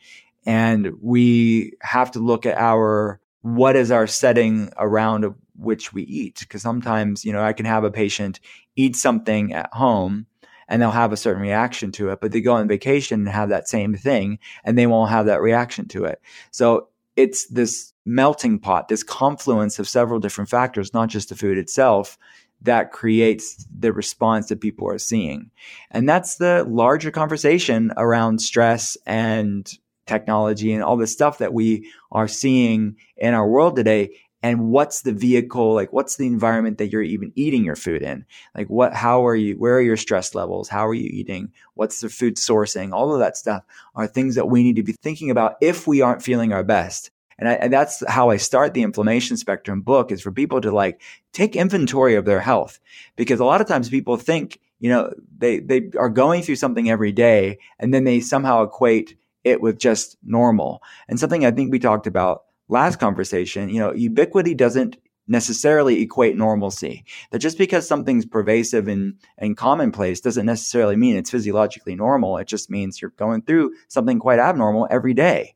[0.46, 6.40] And we have to look at our what is our setting around which we eat
[6.40, 8.40] because sometimes you know i can have a patient
[8.74, 10.26] eat something at home
[10.68, 13.50] and they'll have a certain reaction to it, but they go on vacation and have
[13.50, 16.20] that same thing and they won't have that reaction to it.
[16.50, 21.58] So it's this melting pot, this confluence of several different factors, not just the food
[21.58, 22.18] itself,
[22.62, 25.50] that creates the response that people are seeing.
[25.90, 29.70] And that's the larger conversation around stress and
[30.06, 34.10] technology and all the stuff that we are seeing in our world today.
[34.42, 38.26] And what's the vehicle like what's the environment that you're even eating your food in?
[38.54, 40.68] Like what how are you where are your stress levels?
[40.68, 41.50] How are you eating?
[41.74, 42.92] What's the food sourcing?
[42.92, 43.64] All of that stuff
[43.94, 47.10] are things that we need to be thinking about if we aren't feeling our best
[47.38, 50.70] and, I, and that's how I start the inflammation spectrum book is for people to
[50.72, 51.00] like
[51.32, 52.80] take inventory of their health
[53.16, 56.90] because a lot of times people think you know they they are going through something
[56.90, 61.70] every day and then they somehow equate it with just normal and something I think
[61.70, 67.04] we talked about last conversation, you know, ubiquity doesn't necessarily equate normalcy.
[67.30, 72.36] That just because something's pervasive and, and commonplace doesn't necessarily mean it's physiologically normal.
[72.38, 75.54] It just means you're going through something quite abnormal every day.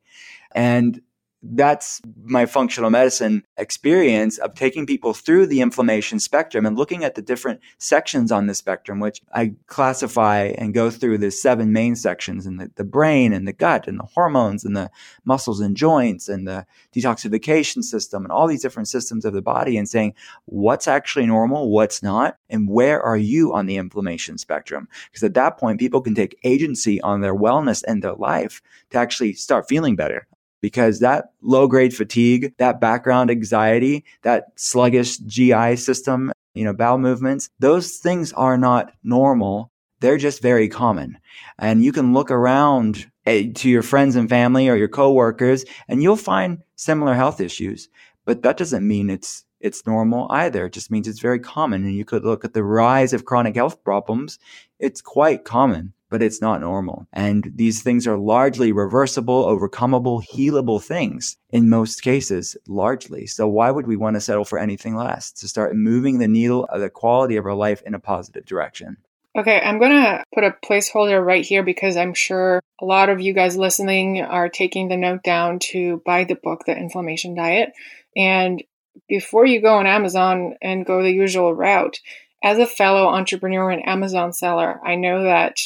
[0.53, 1.01] And
[1.41, 7.15] that's my functional medicine experience of taking people through the inflammation spectrum and looking at
[7.15, 11.95] the different sections on the spectrum, which I classify and go through the seven main
[11.95, 14.91] sections in the, the brain and the gut and the hormones and the
[15.23, 19.77] muscles and joints and the detoxification system and all these different systems of the body
[19.77, 20.13] and saying
[20.45, 24.89] what's actually normal, what's not, and where are you on the inflammation spectrum?
[25.09, 28.97] Because at that point, people can take agency on their wellness and their life to
[28.97, 30.27] actually start feeling better
[30.61, 36.97] because that low grade fatigue, that background anxiety, that sluggish GI system, you know, bowel
[36.97, 39.71] movements, those things are not normal.
[39.99, 41.17] They're just very common.
[41.57, 46.01] And you can look around eh, to your friends and family or your coworkers and
[46.01, 47.89] you'll find similar health issues.
[48.25, 50.67] But that doesn't mean it's it's normal either.
[50.67, 51.83] It just means it's very common.
[51.83, 54.39] And you could look at the rise of chronic health problems.
[54.79, 57.07] It's quite common but it's not normal.
[57.13, 63.27] And these things are largely reversible, overcomable, healable things in most cases, largely.
[63.27, 66.65] So why would we want to settle for anything less to start moving the needle
[66.65, 68.97] of the quality of our life in a positive direction?
[69.37, 73.21] Okay, I'm going to put a placeholder right here because I'm sure a lot of
[73.21, 77.71] you guys listening are taking the note down to buy the book, The Inflammation Diet.
[78.17, 78.63] And
[79.07, 81.99] before you go on Amazon and go the usual route,
[82.43, 85.57] as a fellow entrepreneur and Amazon seller, I know that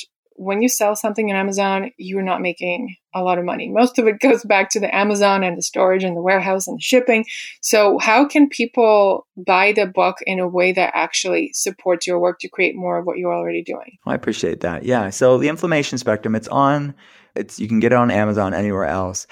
[0.43, 3.69] when you sell something on Amazon, you're not making a lot of money.
[3.69, 6.77] Most of it goes back to the Amazon and the storage and the warehouse and
[6.77, 7.25] the shipping.
[7.61, 12.39] So, how can people buy the book in a way that actually supports your work
[12.39, 13.97] to create more of what you're already doing?
[14.05, 14.83] Oh, I appreciate that.
[14.83, 15.09] Yeah.
[15.09, 16.95] So, the inflammation spectrum, it's on,
[17.35, 19.27] it's you can get it on Amazon anywhere else.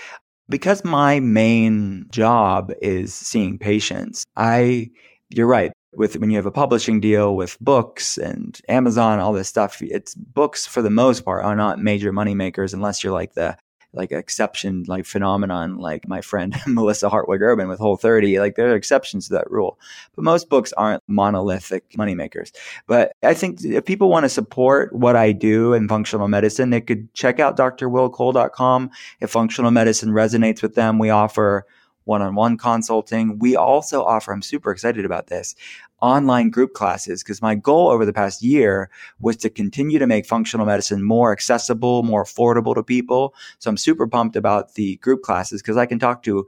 [0.49, 4.89] Because my main job is seeing patients, I
[5.29, 9.49] you're right with when you have a publishing deal with books and Amazon, all this
[9.49, 13.33] stuff, it's books for the most part are not major money makers unless you're like
[13.33, 13.57] the
[13.93, 18.71] like exception like phenomenon like my friend Melissa Hartwig Urban with Whole 30 like there
[18.71, 19.77] are exceptions to that rule.
[20.15, 22.51] But most books aren't monolithic moneymakers
[22.87, 26.81] but I think if people want to support what I do in functional medicine they
[26.81, 31.65] could check out drwillcole.com if functional medicine resonates with them we offer
[32.05, 33.39] one on one consulting.
[33.39, 35.55] We also offer, I'm super excited about this,
[36.01, 38.89] online group classes because my goal over the past year
[39.19, 43.35] was to continue to make functional medicine more accessible, more affordable to people.
[43.59, 46.47] So I'm super pumped about the group classes because I can talk to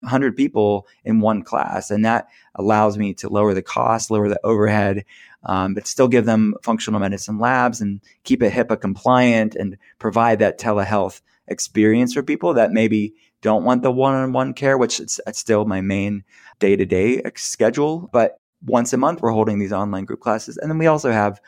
[0.00, 4.40] 100 people in one class and that allows me to lower the cost, lower the
[4.44, 5.04] overhead,
[5.44, 10.38] um, but still give them functional medicine labs and keep it HIPAA compliant and provide
[10.38, 13.14] that telehealth experience for people that maybe
[13.44, 16.24] don't want the one-on-one care, which is still my main
[16.60, 18.08] day-to-day schedule.
[18.10, 20.56] But once a month, we're holding these online group classes.
[20.56, 21.42] And then we also have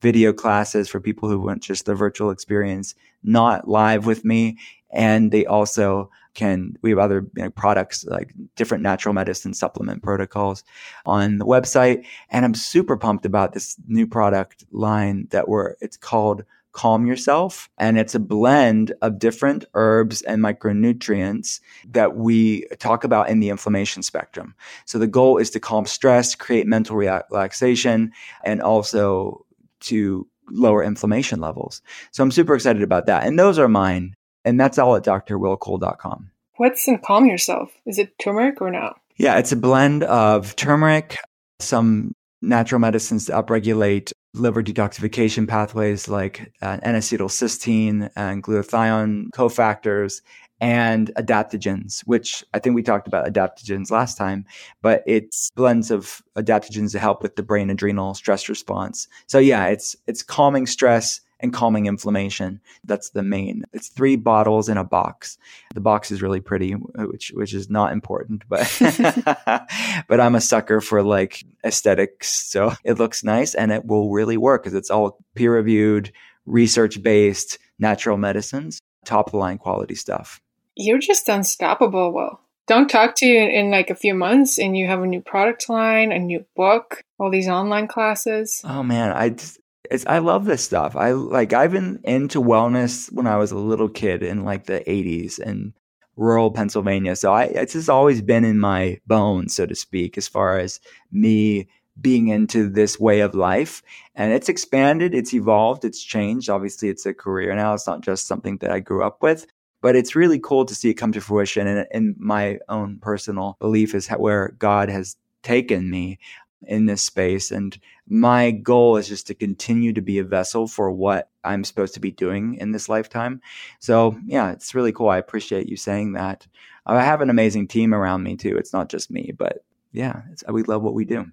[0.00, 4.56] video classes for people who want just the virtual experience, not live with me.
[4.90, 10.02] And they also can, we have other you know, products like different natural medicine supplement
[10.02, 10.64] protocols
[11.04, 12.06] on the website.
[12.30, 17.68] And I'm super pumped about this new product line that we're, it's called Calm Yourself.
[17.78, 21.60] And it's a blend of different herbs and micronutrients
[21.90, 24.54] that we talk about in the inflammation spectrum.
[24.84, 28.12] So the goal is to calm stress, create mental relaxation,
[28.44, 29.44] and also
[29.80, 31.82] to lower inflammation levels.
[32.10, 33.24] So I'm super excited about that.
[33.24, 34.14] And those are mine.
[34.44, 36.30] And that's all at drwillcole.com.
[36.56, 37.70] What's in Calm Yourself?
[37.86, 38.94] Is it turmeric or no?
[39.16, 41.16] Yeah, it's a blend of turmeric,
[41.60, 50.22] some natural medicines to upregulate liver detoxification pathways like uh, N-acetylcysteine and glutathione cofactors,
[50.62, 54.46] and adaptogens, which I think we talked about adaptogens last time,
[54.80, 59.08] but it's blends of adaptogens to help with the brain adrenal stress response.
[59.26, 62.60] So yeah, it's it's calming stress and calming inflammation.
[62.84, 63.64] That's the main.
[63.72, 65.36] It's three bottles in a box.
[65.74, 68.60] The box is really pretty, which which is not important, but
[70.08, 74.36] but I'm a sucker for like aesthetics, so it looks nice and it will really
[74.36, 76.12] work because it's all peer reviewed,
[76.46, 80.40] research based natural medicines, top of the line quality stuff.
[80.74, 82.12] You're just unstoppable.
[82.12, 85.20] Well, don't talk to you in like a few months and you have a new
[85.20, 88.62] product line, a new book, all these online classes.
[88.64, 89.58] Oh man, I just,
[89.92, 90.96] it's I love this stuff.
[90.96, 94.80] I like I've been into wellness when I was a little kid in like the
[94.80, 95.74] 80s in
[96.16, 97.14] rural Pennsylvania.
[97.14, 100.80] So I it's just always been in my bones, so to speak, as far as
[101.10, 101.68] me
[102.00, 103.82] being into this way of life.
[104.14, 106.48] And it's expanded, it's evolved, it's changed.
[106.48, 107.74] Obviously, it's a career now.
[107.74, 109.46] It's not just something that I grew up with.
[109.82, 111.66] But it's really cool to see it come to fruition.
[111.66, 116.18] And, and my own personal belief is where God has taken me
[116.66, 117.50] in this space.
[117.50, 121.94] And my goal is just to continue to be a vessel for what I'm supposed
[121.94, 123.40] to be doing in this lifetime.
[123.80, 125.08] So, yeah, it's really cool.
[125.08, 126.46] I appreciate you saying that.
[126.86, 128.56] I have an amazing team around me too.
[128.56, 131.26] It's not just me, but yeah, we love what we do.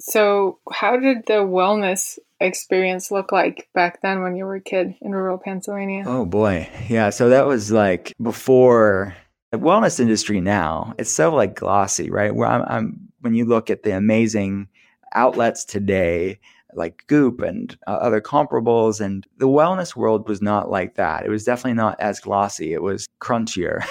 [0.00, 4.94] So, how did the wellness experience look like back then when you were a kid
[5.00, 6.04] in rural Pennsylvania?
[6.06, 6.68] Oh boy.
[6.88, 9.16] Yeah, so that was like before
[9.50, 10.94] the wellness industry now.
[10.98, 12.34] It's so like glossy, right?
[12.34, 14.68] Where I'm, I'm when you look at the amazing
[15.14, 16.38] outlets today
[16.74, 19.00] like Goop and uh, other comparables.
[19.00, 21.24] And the wellness world was not like that.
[21.24, 22.72] It was definitely not as glossy.
[22.72, 23.84] It was crunchier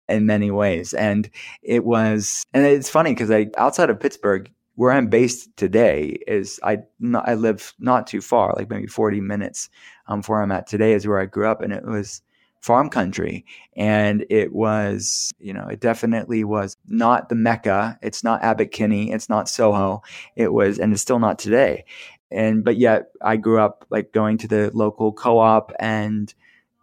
[0.08, 0.92] in many ways.
[0.94, 1.30] And
[1.62, 6.58] it was, and it's funny because I, outside of Pittsburgh, where I'm based today is
[6.62, 6.78] I
[7.14, 9.68] I live not too far, like maybe 40 minutes
[10.06, 12.22] um, from where I'm at today is where I grew up, and it was
[12.60, 13.44] farm country,
[13.76, 17.98] and it was you know it definitely was not the mecca.
[18.02, 19.12] It's not Abbot Kinney.
[19.12, 20.02] It's not Soho.
[20.36, 21.84] It was, and it's still not today.
[22.30, 26.32] And but yet I grew up like going to the local co-op and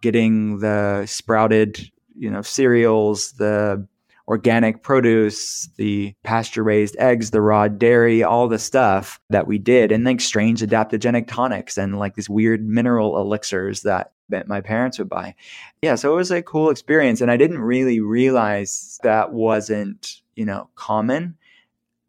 [0.01, 3.87] getting the sprouted you know cereals, the
[4.27, 9.91] organic produce, the pasture raised eggs, the raw dairy, all the stuff that we did,
[9.91, 14.11] and like strange adaptogenic tonics and like these weird mineral elixirs that
[14.47, 15.33] my parents would buy.
[15.81, 17.21] Yeah, so it was a cool experience.
[17.21, 21.37] And I didn't really realize that wasn't, you know, common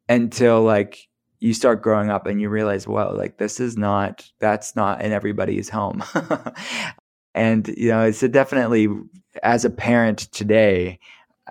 [0.09, 1.07] until like
[1.39, 5.13] you start growing up and you realize, well, like this is not, that's not in
[5.13, 6.03] everybody's home.
[7.35, 8.89] and, you know, it's definitely,
[9.45, 10.99] as a parent today,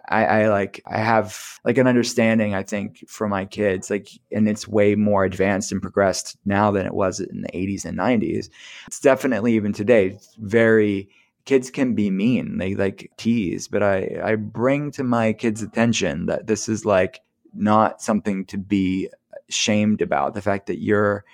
[0.09, 4.47] I, I, like I have like an understanding I think for my kids like and
[4.47, 8.49] it's way more advanced and progressed now than it was in the 80s and 90s.
[8.87, 11.09] It's definitely even today very
[11.45, 12.57] kids can be mean.
[12.57, 17.21] They like tease, but I I bring to my kids attention that this is like
[17.53, 19.09] not something to be
[19.49, 20.33] shamed about.
[20.33, 21.25] The fact that you're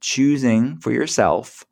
[0.00, 1.64] choosing for yourself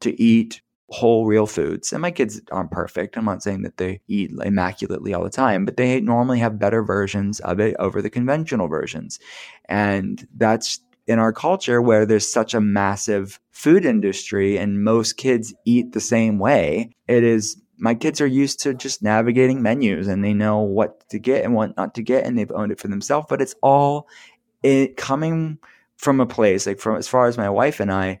[0.00, 0.60] to eat
[0.90, 1.92] whole real foods.
[1.92, 3.16] And my kids aren't perfect.
[3.16, 6.82] I'm not saying that they eat immaculately all the time, but they normally have better
[6.82, 9.18] versions of it over the conventional versions.
[9.66, 15.54] And that's in our culture where there's such a massive food industry and most kids
[15.64, 16.90] eat the same way.
[17.08, 21.18] It is my kids are used to just navigating menus and they know what to
[21.18, 24.08] get and what not to get and they've owned it for themselves, but it's all
[24.62, 25.58] it coming
[25.96, 28.18] from a place like from as far as my wife and I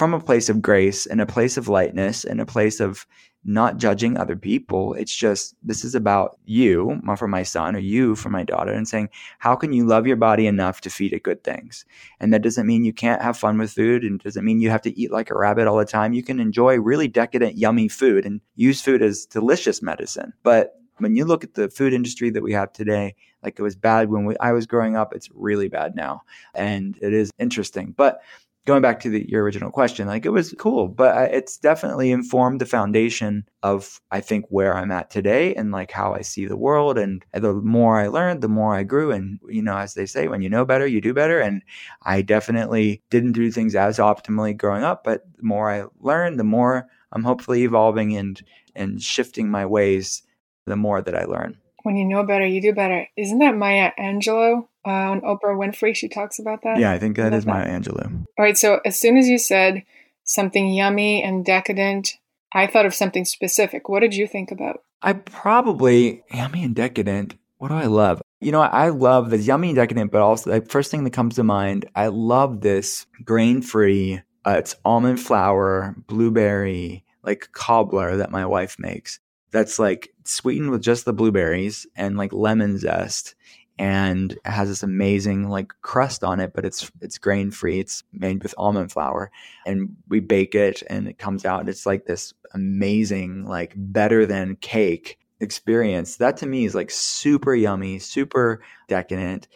[0.00, 3.06] from a place of grace and a place of lightness and a place of
[3.44, 4.94] not judging other people.
[4.94, 8.88] It's just, this is about you for my son or you for my daughter and
[8.88, 11.84] saying, how can you love your body enough to feed it good things?
[12.18, 14.80] And that doesn't mean you can't have fun with food and doesn't mean you have
[14.88, 16.14] to eat like a rabbit all the time.
[16.14, 20.32] You can enjoy really decadent, yummy food and use food as delicious medicine.
[20.42, 23.76] But when you look at the food industry that we have today, like it was
[23.76, 26.22] bad when we, I was growing up, it's really bad now.
[26.54, 27.92] And it is interesting.
[27.94, 28.22] But
[28.66, 32.60] going back to the, your original question, like it was cool, but it's definitely informed
[32.60, 36.56] the foundation of I think where I'm at today and like how I see the
[36.56, 36.98] world.
[36.98, 39.12] And the more I learned, the more I grew.
[39.12, 41.40] And you know, as they say, when you know better, you do better.
[41.40, 41.62] And
[42.02, 46.44] I definitely didn't do things as optimally growing up, but the more I learned, the
[46.44, 48.40] more I'm hopefully evolving and
[48.74, 50.22] and shifting my ways.
[50.66, 51.56] The more that I learn.
[51.82, 53.08] When you know better, you do better.
[53.16, 54.68] Isn't that Maya Angelou?
[54.86, 55.94] Uh, on Oprah Winfrey.
[55.94, 56.78] She talks about that.
[56.78, 58.24] Yeah, I think that is Maya Angelou.
[58.38, 58.56] All right.
[58.56, 59.84] So as soon as you said
[60.24, 62.14] something yummy and decadent,
[62.52, 63.88] I thought of something specific.
[63.88, 64.82] What did you think about?
[65.02, 67.34] I probably yummy and decadent.
[67.58, 68.22] What do I love?
[68.40, 71.36] You know, I love the yummy and decadent, but also the first thing that comes
[71.36, 74.22] to mind, I love this grain free.
[74.46, 79.20] Uh, it's almond flour, blueberry, like cobbler that my wife makes.
[79.50, 83.34] that's like sweetened with just the blueberries and like lemon zest
[83.80, 88.04] and it has this amazing like crust on it but it's it's grain free it's
[88.12, 89.30] made with almond flour
[89.64, 94.56] and we bake it and it comes out it's like this amazing like better than
[94.56, 96.16] cake experience.
[96.18, 99.48] That to me is like super yummy super decadent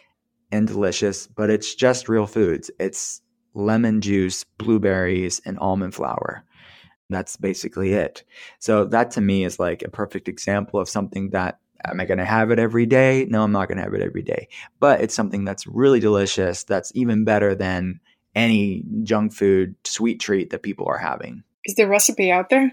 [0.51, 2.71] and delicious but it's just real foods.
[2.79, 3.21] It's
[3.53, 6.43] lemon juice blueberries and almond flour.
[7.11, 8.23] That's basically it.
[8.57, 11.59] So that to me is like a perfect example of something that
[11.89, 13.25] am I going to have it every day?
[13.29, 14.47] No, I'm not going to have it every day.
[14.79, 16.63] But it's something that's really delicious.
[16.63, 17.99] That's even better than
[18.35, 21.43] any junk food sweet treat that people are having.
[21.63, 22.71] Is the recipe out there?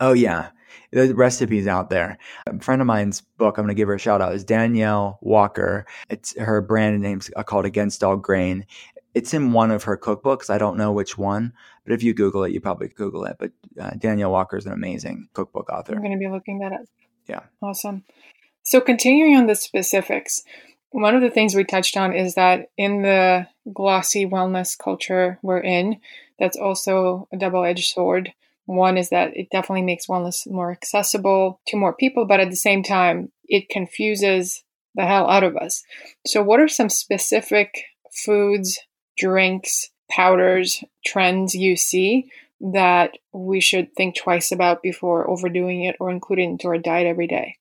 [0.00, 0.50] Oh yeah.
[0.90, 2.18] The recipe's out there.
[2.46, 5.18] A friend of mine's book, I'm going to give her a shout out, is Danielle
[5.22, 5.86] Walker.
[6.08, 8.66] It's her brand name's called Against All Grain
[9.14, 10.50] it's in one of her cookbooks.
[10.50, 11.52] I don't know which one,
[11.84, 13.36] but if you Google it, you probably Google it.
[13.38, 15.94] But uh, Danielle Walker is an amazing cookbook author.
[15.94, 16.80] I'm going to be looking that up.
[17.26, 17.40] Yeah.
[17.62, 18.04] Awesome.
[18.64, 20.42] So, continuing on the specifics,
[20.90, 25.60] one of the things we touched on is that in the glossy wellness culture we're
[25.60, 26.00] in,
[26.38, 28.32] that's also a double edged sword.
[28.64, 32.56] One is that it definitely makes wellness more accessible to more people, but at the
[32.56, 35.84] same time, it confuses the hell out of us.
[36.26, 38.80] So, what are some specific foods
[39.18, 46.10] drinks, powders, trends you see that we should think twice about before overdoing it or
[46.10, 47.58] including into our diet every day?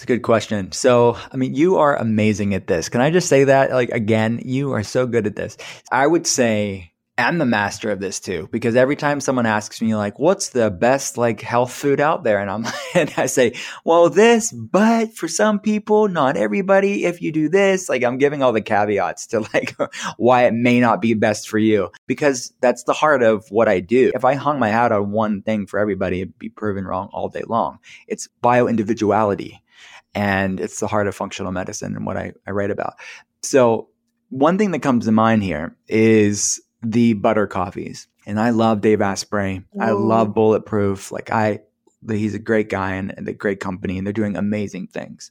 [0.00, 0.72] That's a good question.
[0.72, 2.88] So, I mean, you are amazing at this.
[2.88, 3.70] Can I just say that?
[3.70, 5.58] Like, again, you are so good at this.
[5.92, 9.94] I would say I'm the master of this too, because every time someone asks me
[9.94, 12.38] like, what's the best like health food out there?
[12.38, 13.52] And I'm, and I say,
[13.84, 18.42] well, this, but for some people, not everybody, if you do this, like I'm giving
[18.42, 19.76] all the caveats to like
[20.16, 23.80] why it may not be best for you, because that's the heart of what I
[23.80, 24.12] do.
[24.14, 27.28] If I hung my hat on one thing for everybody, it'd be proven wrong all
[27.28, 27.80] day long.
[28.08, 29.62] It's bio individuality
[30.14, 32.94] and it's the heart of functional medicine and what I, I write about.
[33.42, 33.88] So
[34.28, 38.06] one thing that comes to mind here is the butter coffees.
[38.26, 39.58] And I love Dave Asprey.
[39.76, 39.80] Ooh.
[39.80, 41.10] I love Bulletproof.
[41.10, 41.60] Like I,
[42.08, 45.30] he's a great guy and, and a great company and they're doing amazing things.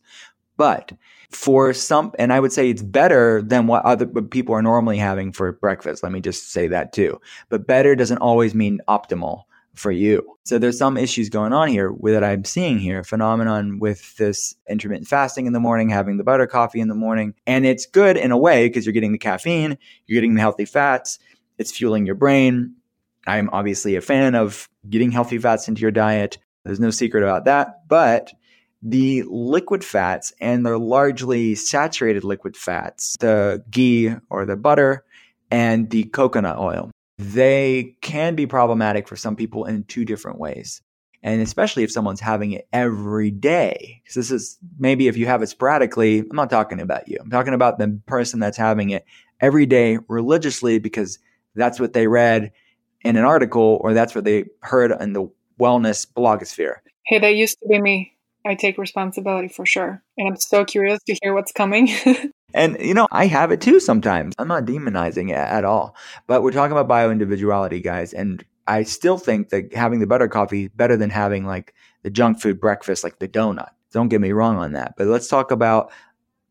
[0.58, 0.92] But
[1.32, 4.98] for some, and I would say it's better than what other what people are normally
[4.98, 6.04] having for breakfast.
[6.04, 7.22] Let me just say that too.
[7.48, 9.44] But better doesn't always mean optimal
[9.76, 10.38] for you.
[10.44, 14.56] So there's some issues going on here with that I'm seeing here, phenomenon with this
[14.70, 17.34] intermittent fasting in the morning, having the butter coffee in the morning.
[17.48, 20.66] And it's good in a way because you're getting the caffeine, you're getting the healthy
[20.66, 21.20] fats,
[21.58, 22.76] it's fueling your brain.
[23.28, 26.38] I'm obviously a fan of getting healthy fats into your diet.
[26.66, 27.88] There's no secret about that.
[27.88, 28.32] But
[28.82, 35.04] the liquid fats and the largely saturated liquid fats, the ghee or the butter
[35.52, 40.82] and the coconut oil, they can be problematic for some people in two different ways.
[41.22, 44.02] And especially if someone's having it every day.
[44.02, 47.18] Because this is maybe if you have it sporadically, I'm not talking about you.
[47.20, 49.06] I'm talking about the person that's having it
[49.42, 51.20] every day religiously because
[51.56, 52.54] that's what they read
[53.02, 56.76] in an article or that's what they heard in the wellness blogosphere.
[57.06, 58.14] Hey, that used to be me.
[58.46, 60.02] I take responsibility for sure.
[60.18, 61.90] And I'm so curious to hear what's coming.
[62.54, 64.36] and, you know, I have it too sometimes.
[64.38, 65.96] I'm not demonizing it at all.
[66.28, 68.14] But we're talking about bio individuality, guys.
[68.14, 71.74] And I still think that having the butter coffee is better than having like
[72.04, 73.70] the junk food breakfast, like the donut.
[73.92, 74.94] Don't get me wrong on that.
[74.98, 75.92] But let's talk about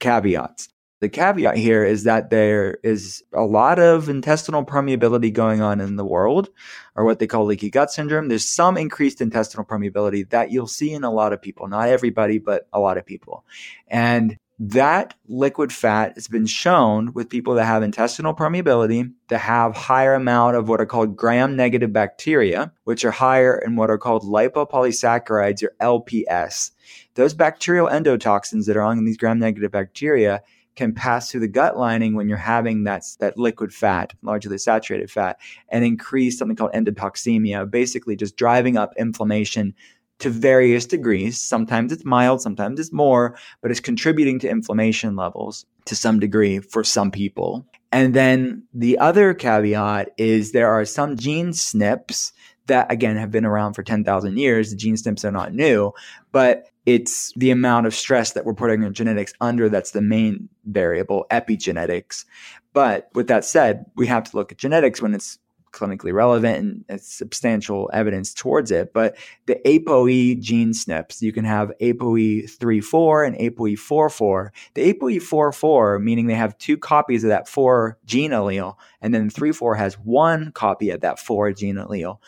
[0.00, 0.68] caveats.
[1.00, 5.94] The caveat here is that there is a lot of intestinal permeability going on in
[5.94, 6.48] the world,
[6.96, 8.26] or what they call leaky gut syndrome.
[8.26, 12.38] There's some increased intestinal permeability that you'll see in a lot of people, not everybody,
[12.38, 13.44] but a lot of people.
[13.86, 19.76] And that liquid fat has been shown with people that have intestinal permeability to have
[19.76, 23.98] higher amount of what are called gram negative bacteria, which are higher in what are
[23.98, 26.72] called lipopolysaccharides or LPS.
[27.14, 30.42] Those bacterial endotoxins that are on these gram negative bacteria
[30.74, 35.10] can pass through the gut lining when you're having that, that liquid fat, largely saturated
[35.10, 35.36] fat,
[35.68, 39.74] and increase something called endotoxemia, basically just driving up inflammation
[40.18, 41.40] to various degrees.
[41.40, 46.58] Sometimes it's mild, sometimes it's more, but it's contributing to inflammation levels to some degree
[46.58, 47.66] for some people.
[47.92, 52.32] And then the other caveat is there are some gene SNPs
[52.66, 54.70] that again have been around for 10,000 years.
[54.70, 55.92] The gene SNPs are not new,
[56.32, 60.48] but it's the amount of stress that we're putting our genetics under that's the main
[60.66, 62.24] variable, epigenetics.
[62.72, 65.38] But with that said, we have to look at genetics when it's
[65.78, 68.92] clinically relevant and substantial evidence towards it.
[68.92, 69.16] But
[69.46, 74.50] the ApoE gene SNPs, you can have ApoE34 and ApoE44.
[74.74, 79.76] The ApoE44, meaning they have two copies of that 4 gene allele, and then 34
[79.76, 82.18] has one copy of that 4 gene allele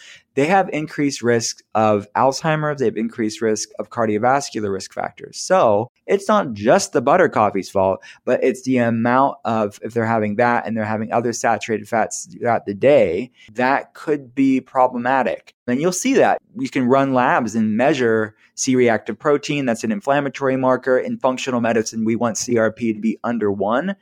[0.40, 5.36] they have increased risk of Alzheimer's, they have increased risk of cardiovascular risk factors.
[5.36, 10.06] So it's not just the butter coffee's fault, but it's the amount of, if they're
[10.06, 15.52] having that and they're having other saturated fats throughout the day, that could be problematic.
[15.66, 16.40] And you'll see that.
[16.56, 19.66] You can run labs and measure C reactive protein.
[19.66, 20.98] That's an inflammatory marker.
[20.98, 23.94] In functional medicine, we want CRP to be under one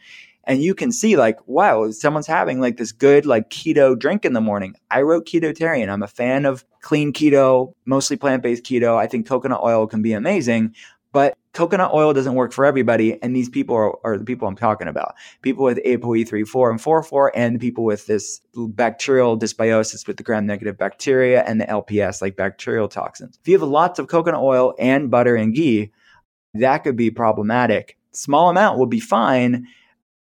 [0.49, 4.33] and you can see like wow someone's having like this good like keto drink in
[4.33, 4.75] the morning.
[4.91, 5.89] I wrote ketotarian.
[5.89, 8.97] I'm a fan of clean keto mostly plant-based keto.
[8.97, 10.75] I think coconut oil can be amazing
[11.13, 14.57] but coconut oil doesn't work for everybody and these people are, are the people i'm
[14.57, 15.15] talking about.
[15.43, 20.23] People with apoe3 4 and 4 4 and people with this bacterial dysbiosis with the
[20.23, 23.39] gram-negative bacteria and the lps like bacterial toxins.
[23.41, 25.93] If you have lots of coconut oil and butter and ghee
[26.55, 27.99] that could be problematic.
[28.13, 29.67] Small amount will be fine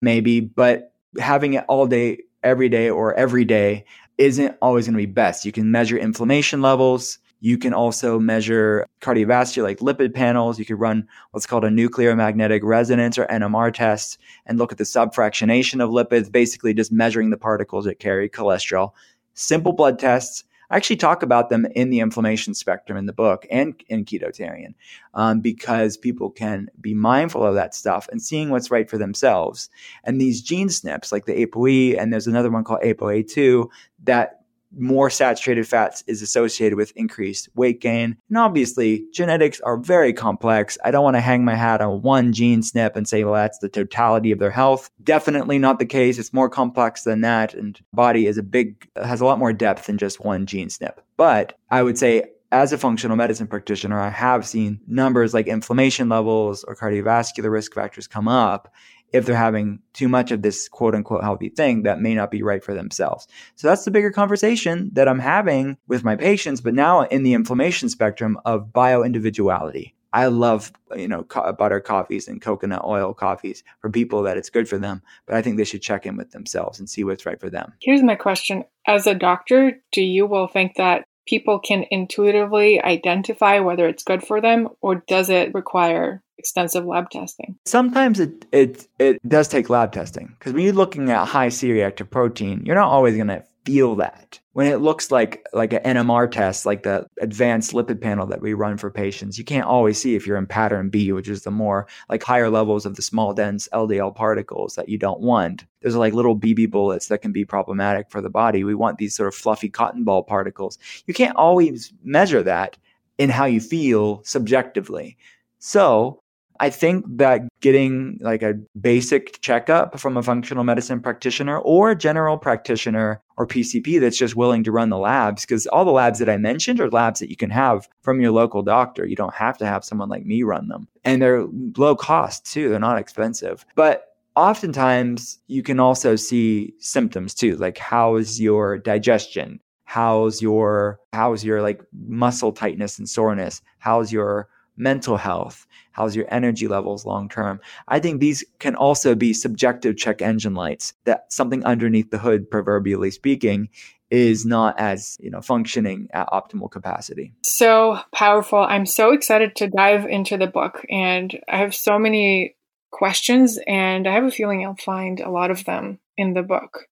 [0.04, 3.84] maybe, but having it all day, every day, or every day
[4.18, 5.44] isn't always going to be best.
[5.44, 7.18] You can measure inflammation levels.
[7.40, 10.58] You can also measure cardiovascular, like lipid panels.
[10.58, 14.78] You could run what's called a nuclear magnetic resonance or NMR test and look at
[14.78, 18.92] the subfractionation of lipids, basically just measuring the particles that carry cholesterol.
[19.34, 23.46] Simple blood tests I actually talk about them in the inflammation spectrum in the book
[23.50, 24.74] and in Ketotarian
[25.14, 29.68] um, because people can be mindful of that stuff and seeing what's right for themselves.
[30.04, 33.68] And these gene SNPs, like the ApoE, and there's another one called ApoA2,
[34.04, 34.43] that
[34.78, 38.16] more saturated fats is associated with increased weight gain.
[38.28, 40.78] And obviously, genetics are very complex.
[40.84, 43.58] I don't want to hang my hat on one gene SNP and say, well, that's
[43.58, 44.90] the totality of their health.
[45.02, 46.18] Definitely not the case.
[46.18, 47.54] It's more complex than that.
[47.54, 50.98] And body is a big, has a lot more depth than just one gene SNP.
[51.16, 56.08] But I would say as a functional medicine practitioner, I have seen numbers like inflammation
[56.08, 58.72] levels or cardiovascular risk factors come up
[59.14, 62.42] if they're having too much of this quote unquote healthy thing that may not be
[62.42, 63.28] right for themselves.
[63.54, 67.32] So that's the bigger conversation that I'm having with my patients, but now in the
[67.32, 69.94] inflammation spectrum of bio individuality.
[70.12, 74.50] I love, you know, co- butter coffees and coconut oil coffees for people that it's
[74.50, 77.24] good for them, but I think they should check in with themselves and see what's
[77.26, 77.72] right for them.
[77.80, 78.64] Here's my question.
[78.86, 84.24] As a doctor, do you will think that people can intuitively identify whether it's good
[84.24, 87.56] for them or does it require extensive lab testing?
[87.64, 92.10] Sometimes it it it does take lab testing because when you're looking at high C-reactive
[92.10, 94.38] protein, you're not always going to feel that.
[94.52, 98.54] When it looks like like an NMR test, like the advanced lipid panel that we
[98.54, 101.50] run for patients, you can't always see if you're in pattern B, which is the
[101.50, 105.64] more like higher levels of the small dense LDL particles that you don't want.
[105.82, 108.62] There's like little BB bullets that can be problematic for the body.
[108.62, 110.78] We want these sort of fluffy cotton ball particles.
[111.06, 112.76] You can't always measure that
[113.18, 115.16] in how you feel subjectively.
[115.58, 116.22] So
[116.60, 121.96] I think that getting like a basic checkup from a functional medicine practitioner or a
[121.96, 126.20] general practitioner or PCP that's just willing to run the labs, because all the labs
[126.20, 129.04] that I mentioned are labs that you can have from your local doctor.
[129.04, 130.86] You don't have to have someone like me run them.
[131.04, 131.46] And they're
[131.76, 133.66] low cost too, they're not expensive.
[133.74, 139.60] But oftentimes you can also see symptoms too, like how's your digestion?
[139.86, 143.60] How's your how's your like muscle tightness and soreness?
[143.78, 145.66] How's your mental health?
[145.92, 147.60] How's your energy levels long term?
[147.88, 152.50] I think these can also be subjective check engine lights that something underneath the hood,
[152.50, 153.68] proverbially speaking,
[154.10, 159.66] is not as you know functioning at optimal capacity so powerful i'm so excited to
[159.66, 162.54] dive into the book and i have so many
[162.92, 166.86] questions and i have a feeling i'll find a lot of them in the book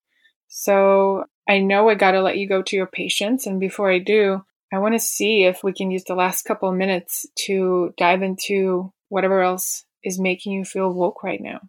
[0.49, 3.99] so i know i got to let you go to your patients and before i
[3.99, 7.93] do I want to see if we can use the last couple of minutes to
[7.99, 11.61] dive into whatever else is making you feel woke right now.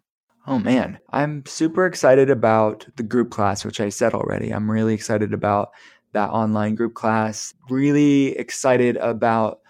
[0.46, 4.50] Oh man, I'm super excited about the group class, which I said already.
[4.50, 5.70] I'm really excited about
[6.12, 7.54] that online group class.
[7.68, 9.60] Really excited about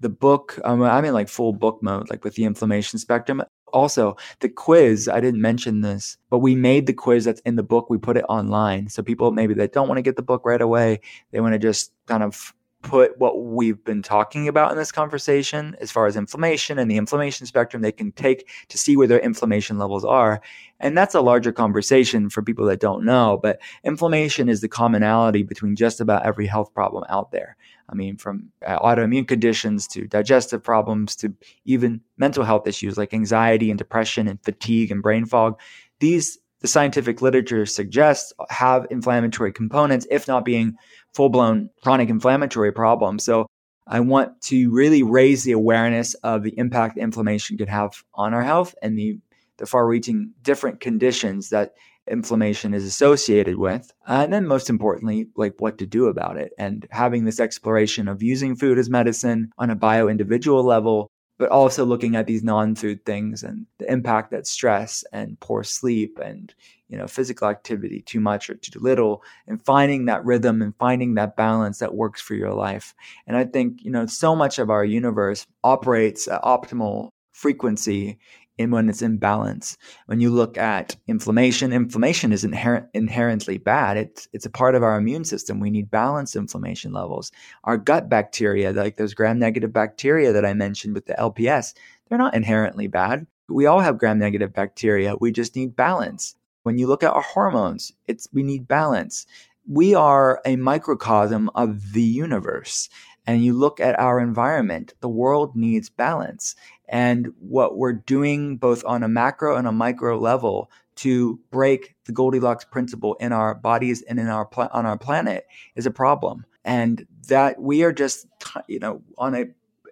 [0.00, 0.58] the book.
[0.64, 3.42] Um, I'm in like full book mode, like with the inflammation spectrum.
[3.72, 7.62] Also, the quiz, I didn't mention this, but we made the quiz that's in the
[7.62, 7.88] book.
[7.88, 8.88] We put it online.
[8.88, 11.58] So people maybe that don't want to get the book right away, they want to
[11.58, 12.52] just kind of
[12.82, 16.96] put what we've been talking about in this conversation as far as inflammation and the
[16.96, 20.40] inflammation spectrum they can take to see where their inflammation levels are.
[20.80, 25.42] And that's a larger conversation for people that don't know but inflammation is the commonality
[25.42, 27.56] between just about every health problem out there.
[27.88, 31.32] I mean from uh, autoimmune conditions to digestive problems to
[31.64, 35.58] even mental health issues like anxiety and depression and fatigue and brain fog
[36.00, 40.76] these the scientific literature suggests have inflammatory components, if not being
[41.12, 43.24] full blown chronic inflammatory problems.
[43.24, 43.46] So
[43.86, 48.42] I want to really raise the awareness of the impact inflammation could have on our
[48.42, 49.18] health and the,
[49.58, 51.74] the far reaching different conditions that
[52.08, 53.92] inflammation is associated with.
[54.08, 58.08] Uh, and then, most importantly, like what to do about it and having this exploration
[58.08, 62.42] of using food as medicine on a bio individual level, but also looking at these
[62.42, 66.54] non food things and the impact that stress and poor sleep and
[66.88, 71.14] you know physical activity too much or too little and finding that rhythm and finding
[71.14, 72.94] that balance that works for your life.
[73.26, 78.18] And i think you know so much of our universe operates at optimal frequency
[78.58, 79.76] in when it's in balance.
[80.06, 83.96] When you look at inflammation, inflammation is inherent, inherently bad.
[83.96, 85.60] It's it's a part of our immune system.
[85.60, 87.32] We need balanced inflammation levels.
[87.64, 91.74] Our gut bacteria, like those gram-negative bacteria that I mentioned with the LPS,
[92.08, 93.26] they're not inherently bad.
[93.48, 95.16] We all have gram-negative bacteria.
[95.20, 96.36] We just need balance.
[96.62, 99.26] When you look at our hormones, it's we need balance.
[99.68, 102.88] We are a microcosm of the universe
[103.26, 106.56] and you look at our environment, the world needs balance.
[106.92, 112.12] And what we're doing both on a macro and a micro level to break the
[112.12, 116.44] Goldilocks principle in our bodies and in our on our planet is a problem.
[116.64, 118.26] And that we are just
[118.68, 119.46] you know on a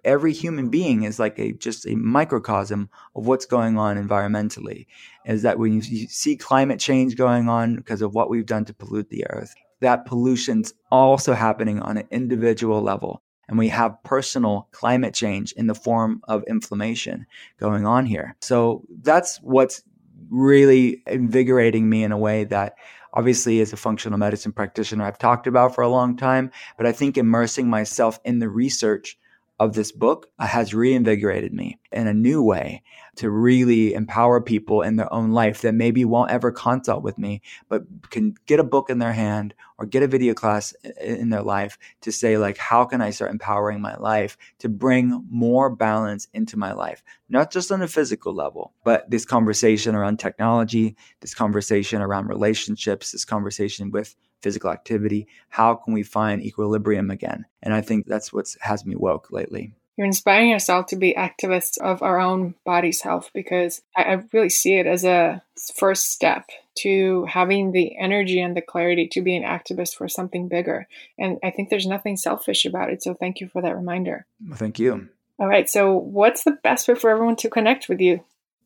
[0.05, 4.87] every human being is like a just a microcosm of what's going on environmentally
[5.25, 8.73] is that when you see climate change going on because of what we've done to
[8.73, 13.21] pollute the earth that pollution's also happening on an individual level.
[13.47, 17.25] And we have personal climate change in the form of inflammation
[17.59, 18.35] going on here.
[18.41, 19.83] So that's what's
[20.29, 22.75] really invigorating me in a way that
[23.13, 26.93] obviously as a functional medicine practitioner I've talked about for a long time, but I
[26.93, 29.17] think immersing myself in the research
[29.61, 32.81] of this book has reinvigorated me in a new way
[33.15, 37.43] to really empower people in their own life that maybe won't ever consult with me,
[37.69, 41.43] but can get a book in their hand or get a video class in their
[41.43, 46.27] life to say, like, how can I start empowering my life to bring more balance
[46.33, 47.03] into my life?
[47.29, 53.11] Not just on a physical level, but this conversation around technology, this conversation around relationships,
[53.11, 55.27] this conversation with physical activity?
[55.49, 57.45] How can we find equilibrium again?
[57.61, 59.73] And I think that's what has me woke lately.
[59.97, 64.49] You're inspiring yourself to be activists of our own body's health because I, I really
[64.49, 65.43] see it as a
[65.75, 70.47] first step to having the energy and the clarity to be an activist for something
[70.47, 70.87] bigger.
[71.19, 73.03] And I think there's nothing selfish about it.
[73.03, 74.25] So thank you for that reminder.
[74.43, 75.09] Well, thank you.
[75.41, 75.67] All right.
[75.67, 78.23] So, what's the best way for everyone to connect with you?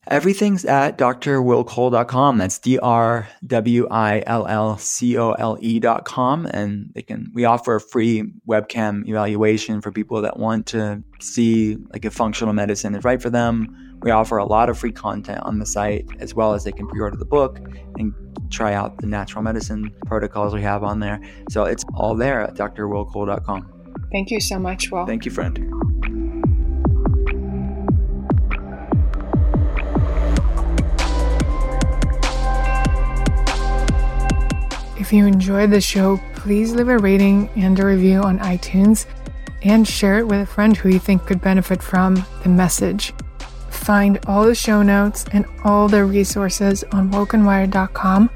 [0.08, 2.38] Everything's at drwillcole.com.
[2.38, 6.45] That's D R W I L L C O L E.com.
[6.45, 11.78] And they can, we offer a free webcam evaluation for people that want to see
[11.91, 13.97] like if functional medicine is right for them.
[14.01, 16.88] We offer a lot of free content on the site as well as they can
[16.88, 17.60] pre order the book
[17.97, 18.14] and
[18.51, 21.20] try out the natural medicine protocols we have on there.
[21.49, 23.72] So it's all there at drwillcole.com.
[24.12, 25.06] Thank you so much, Will.
[25.06, 26.24] Thank you, friend.
[35.06, 39.06] If you enjoyed the show, please leave a rating and a review on iTunes
[39.62, 43.14] and share it with a friend who you think could benefit from the message.
[43.70, 48.32] Find all the show notes and all the resources on wokeandwired.com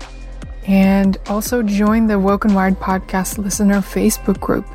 [0.67, 4.67] and also join the Woke and Wired podcast listener Facebook group.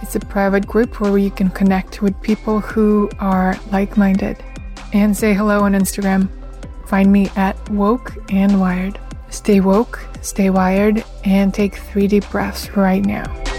[0.00, 4.42] It's a private group where you can connect with people who are like minded.
[4.94, 6.30] And say hello on Instagram.
[6.86, 8.98] Find me at Woke and Wired.
[9.28, 13.51] Stay woke, stay wired, and take three deep breaths right now.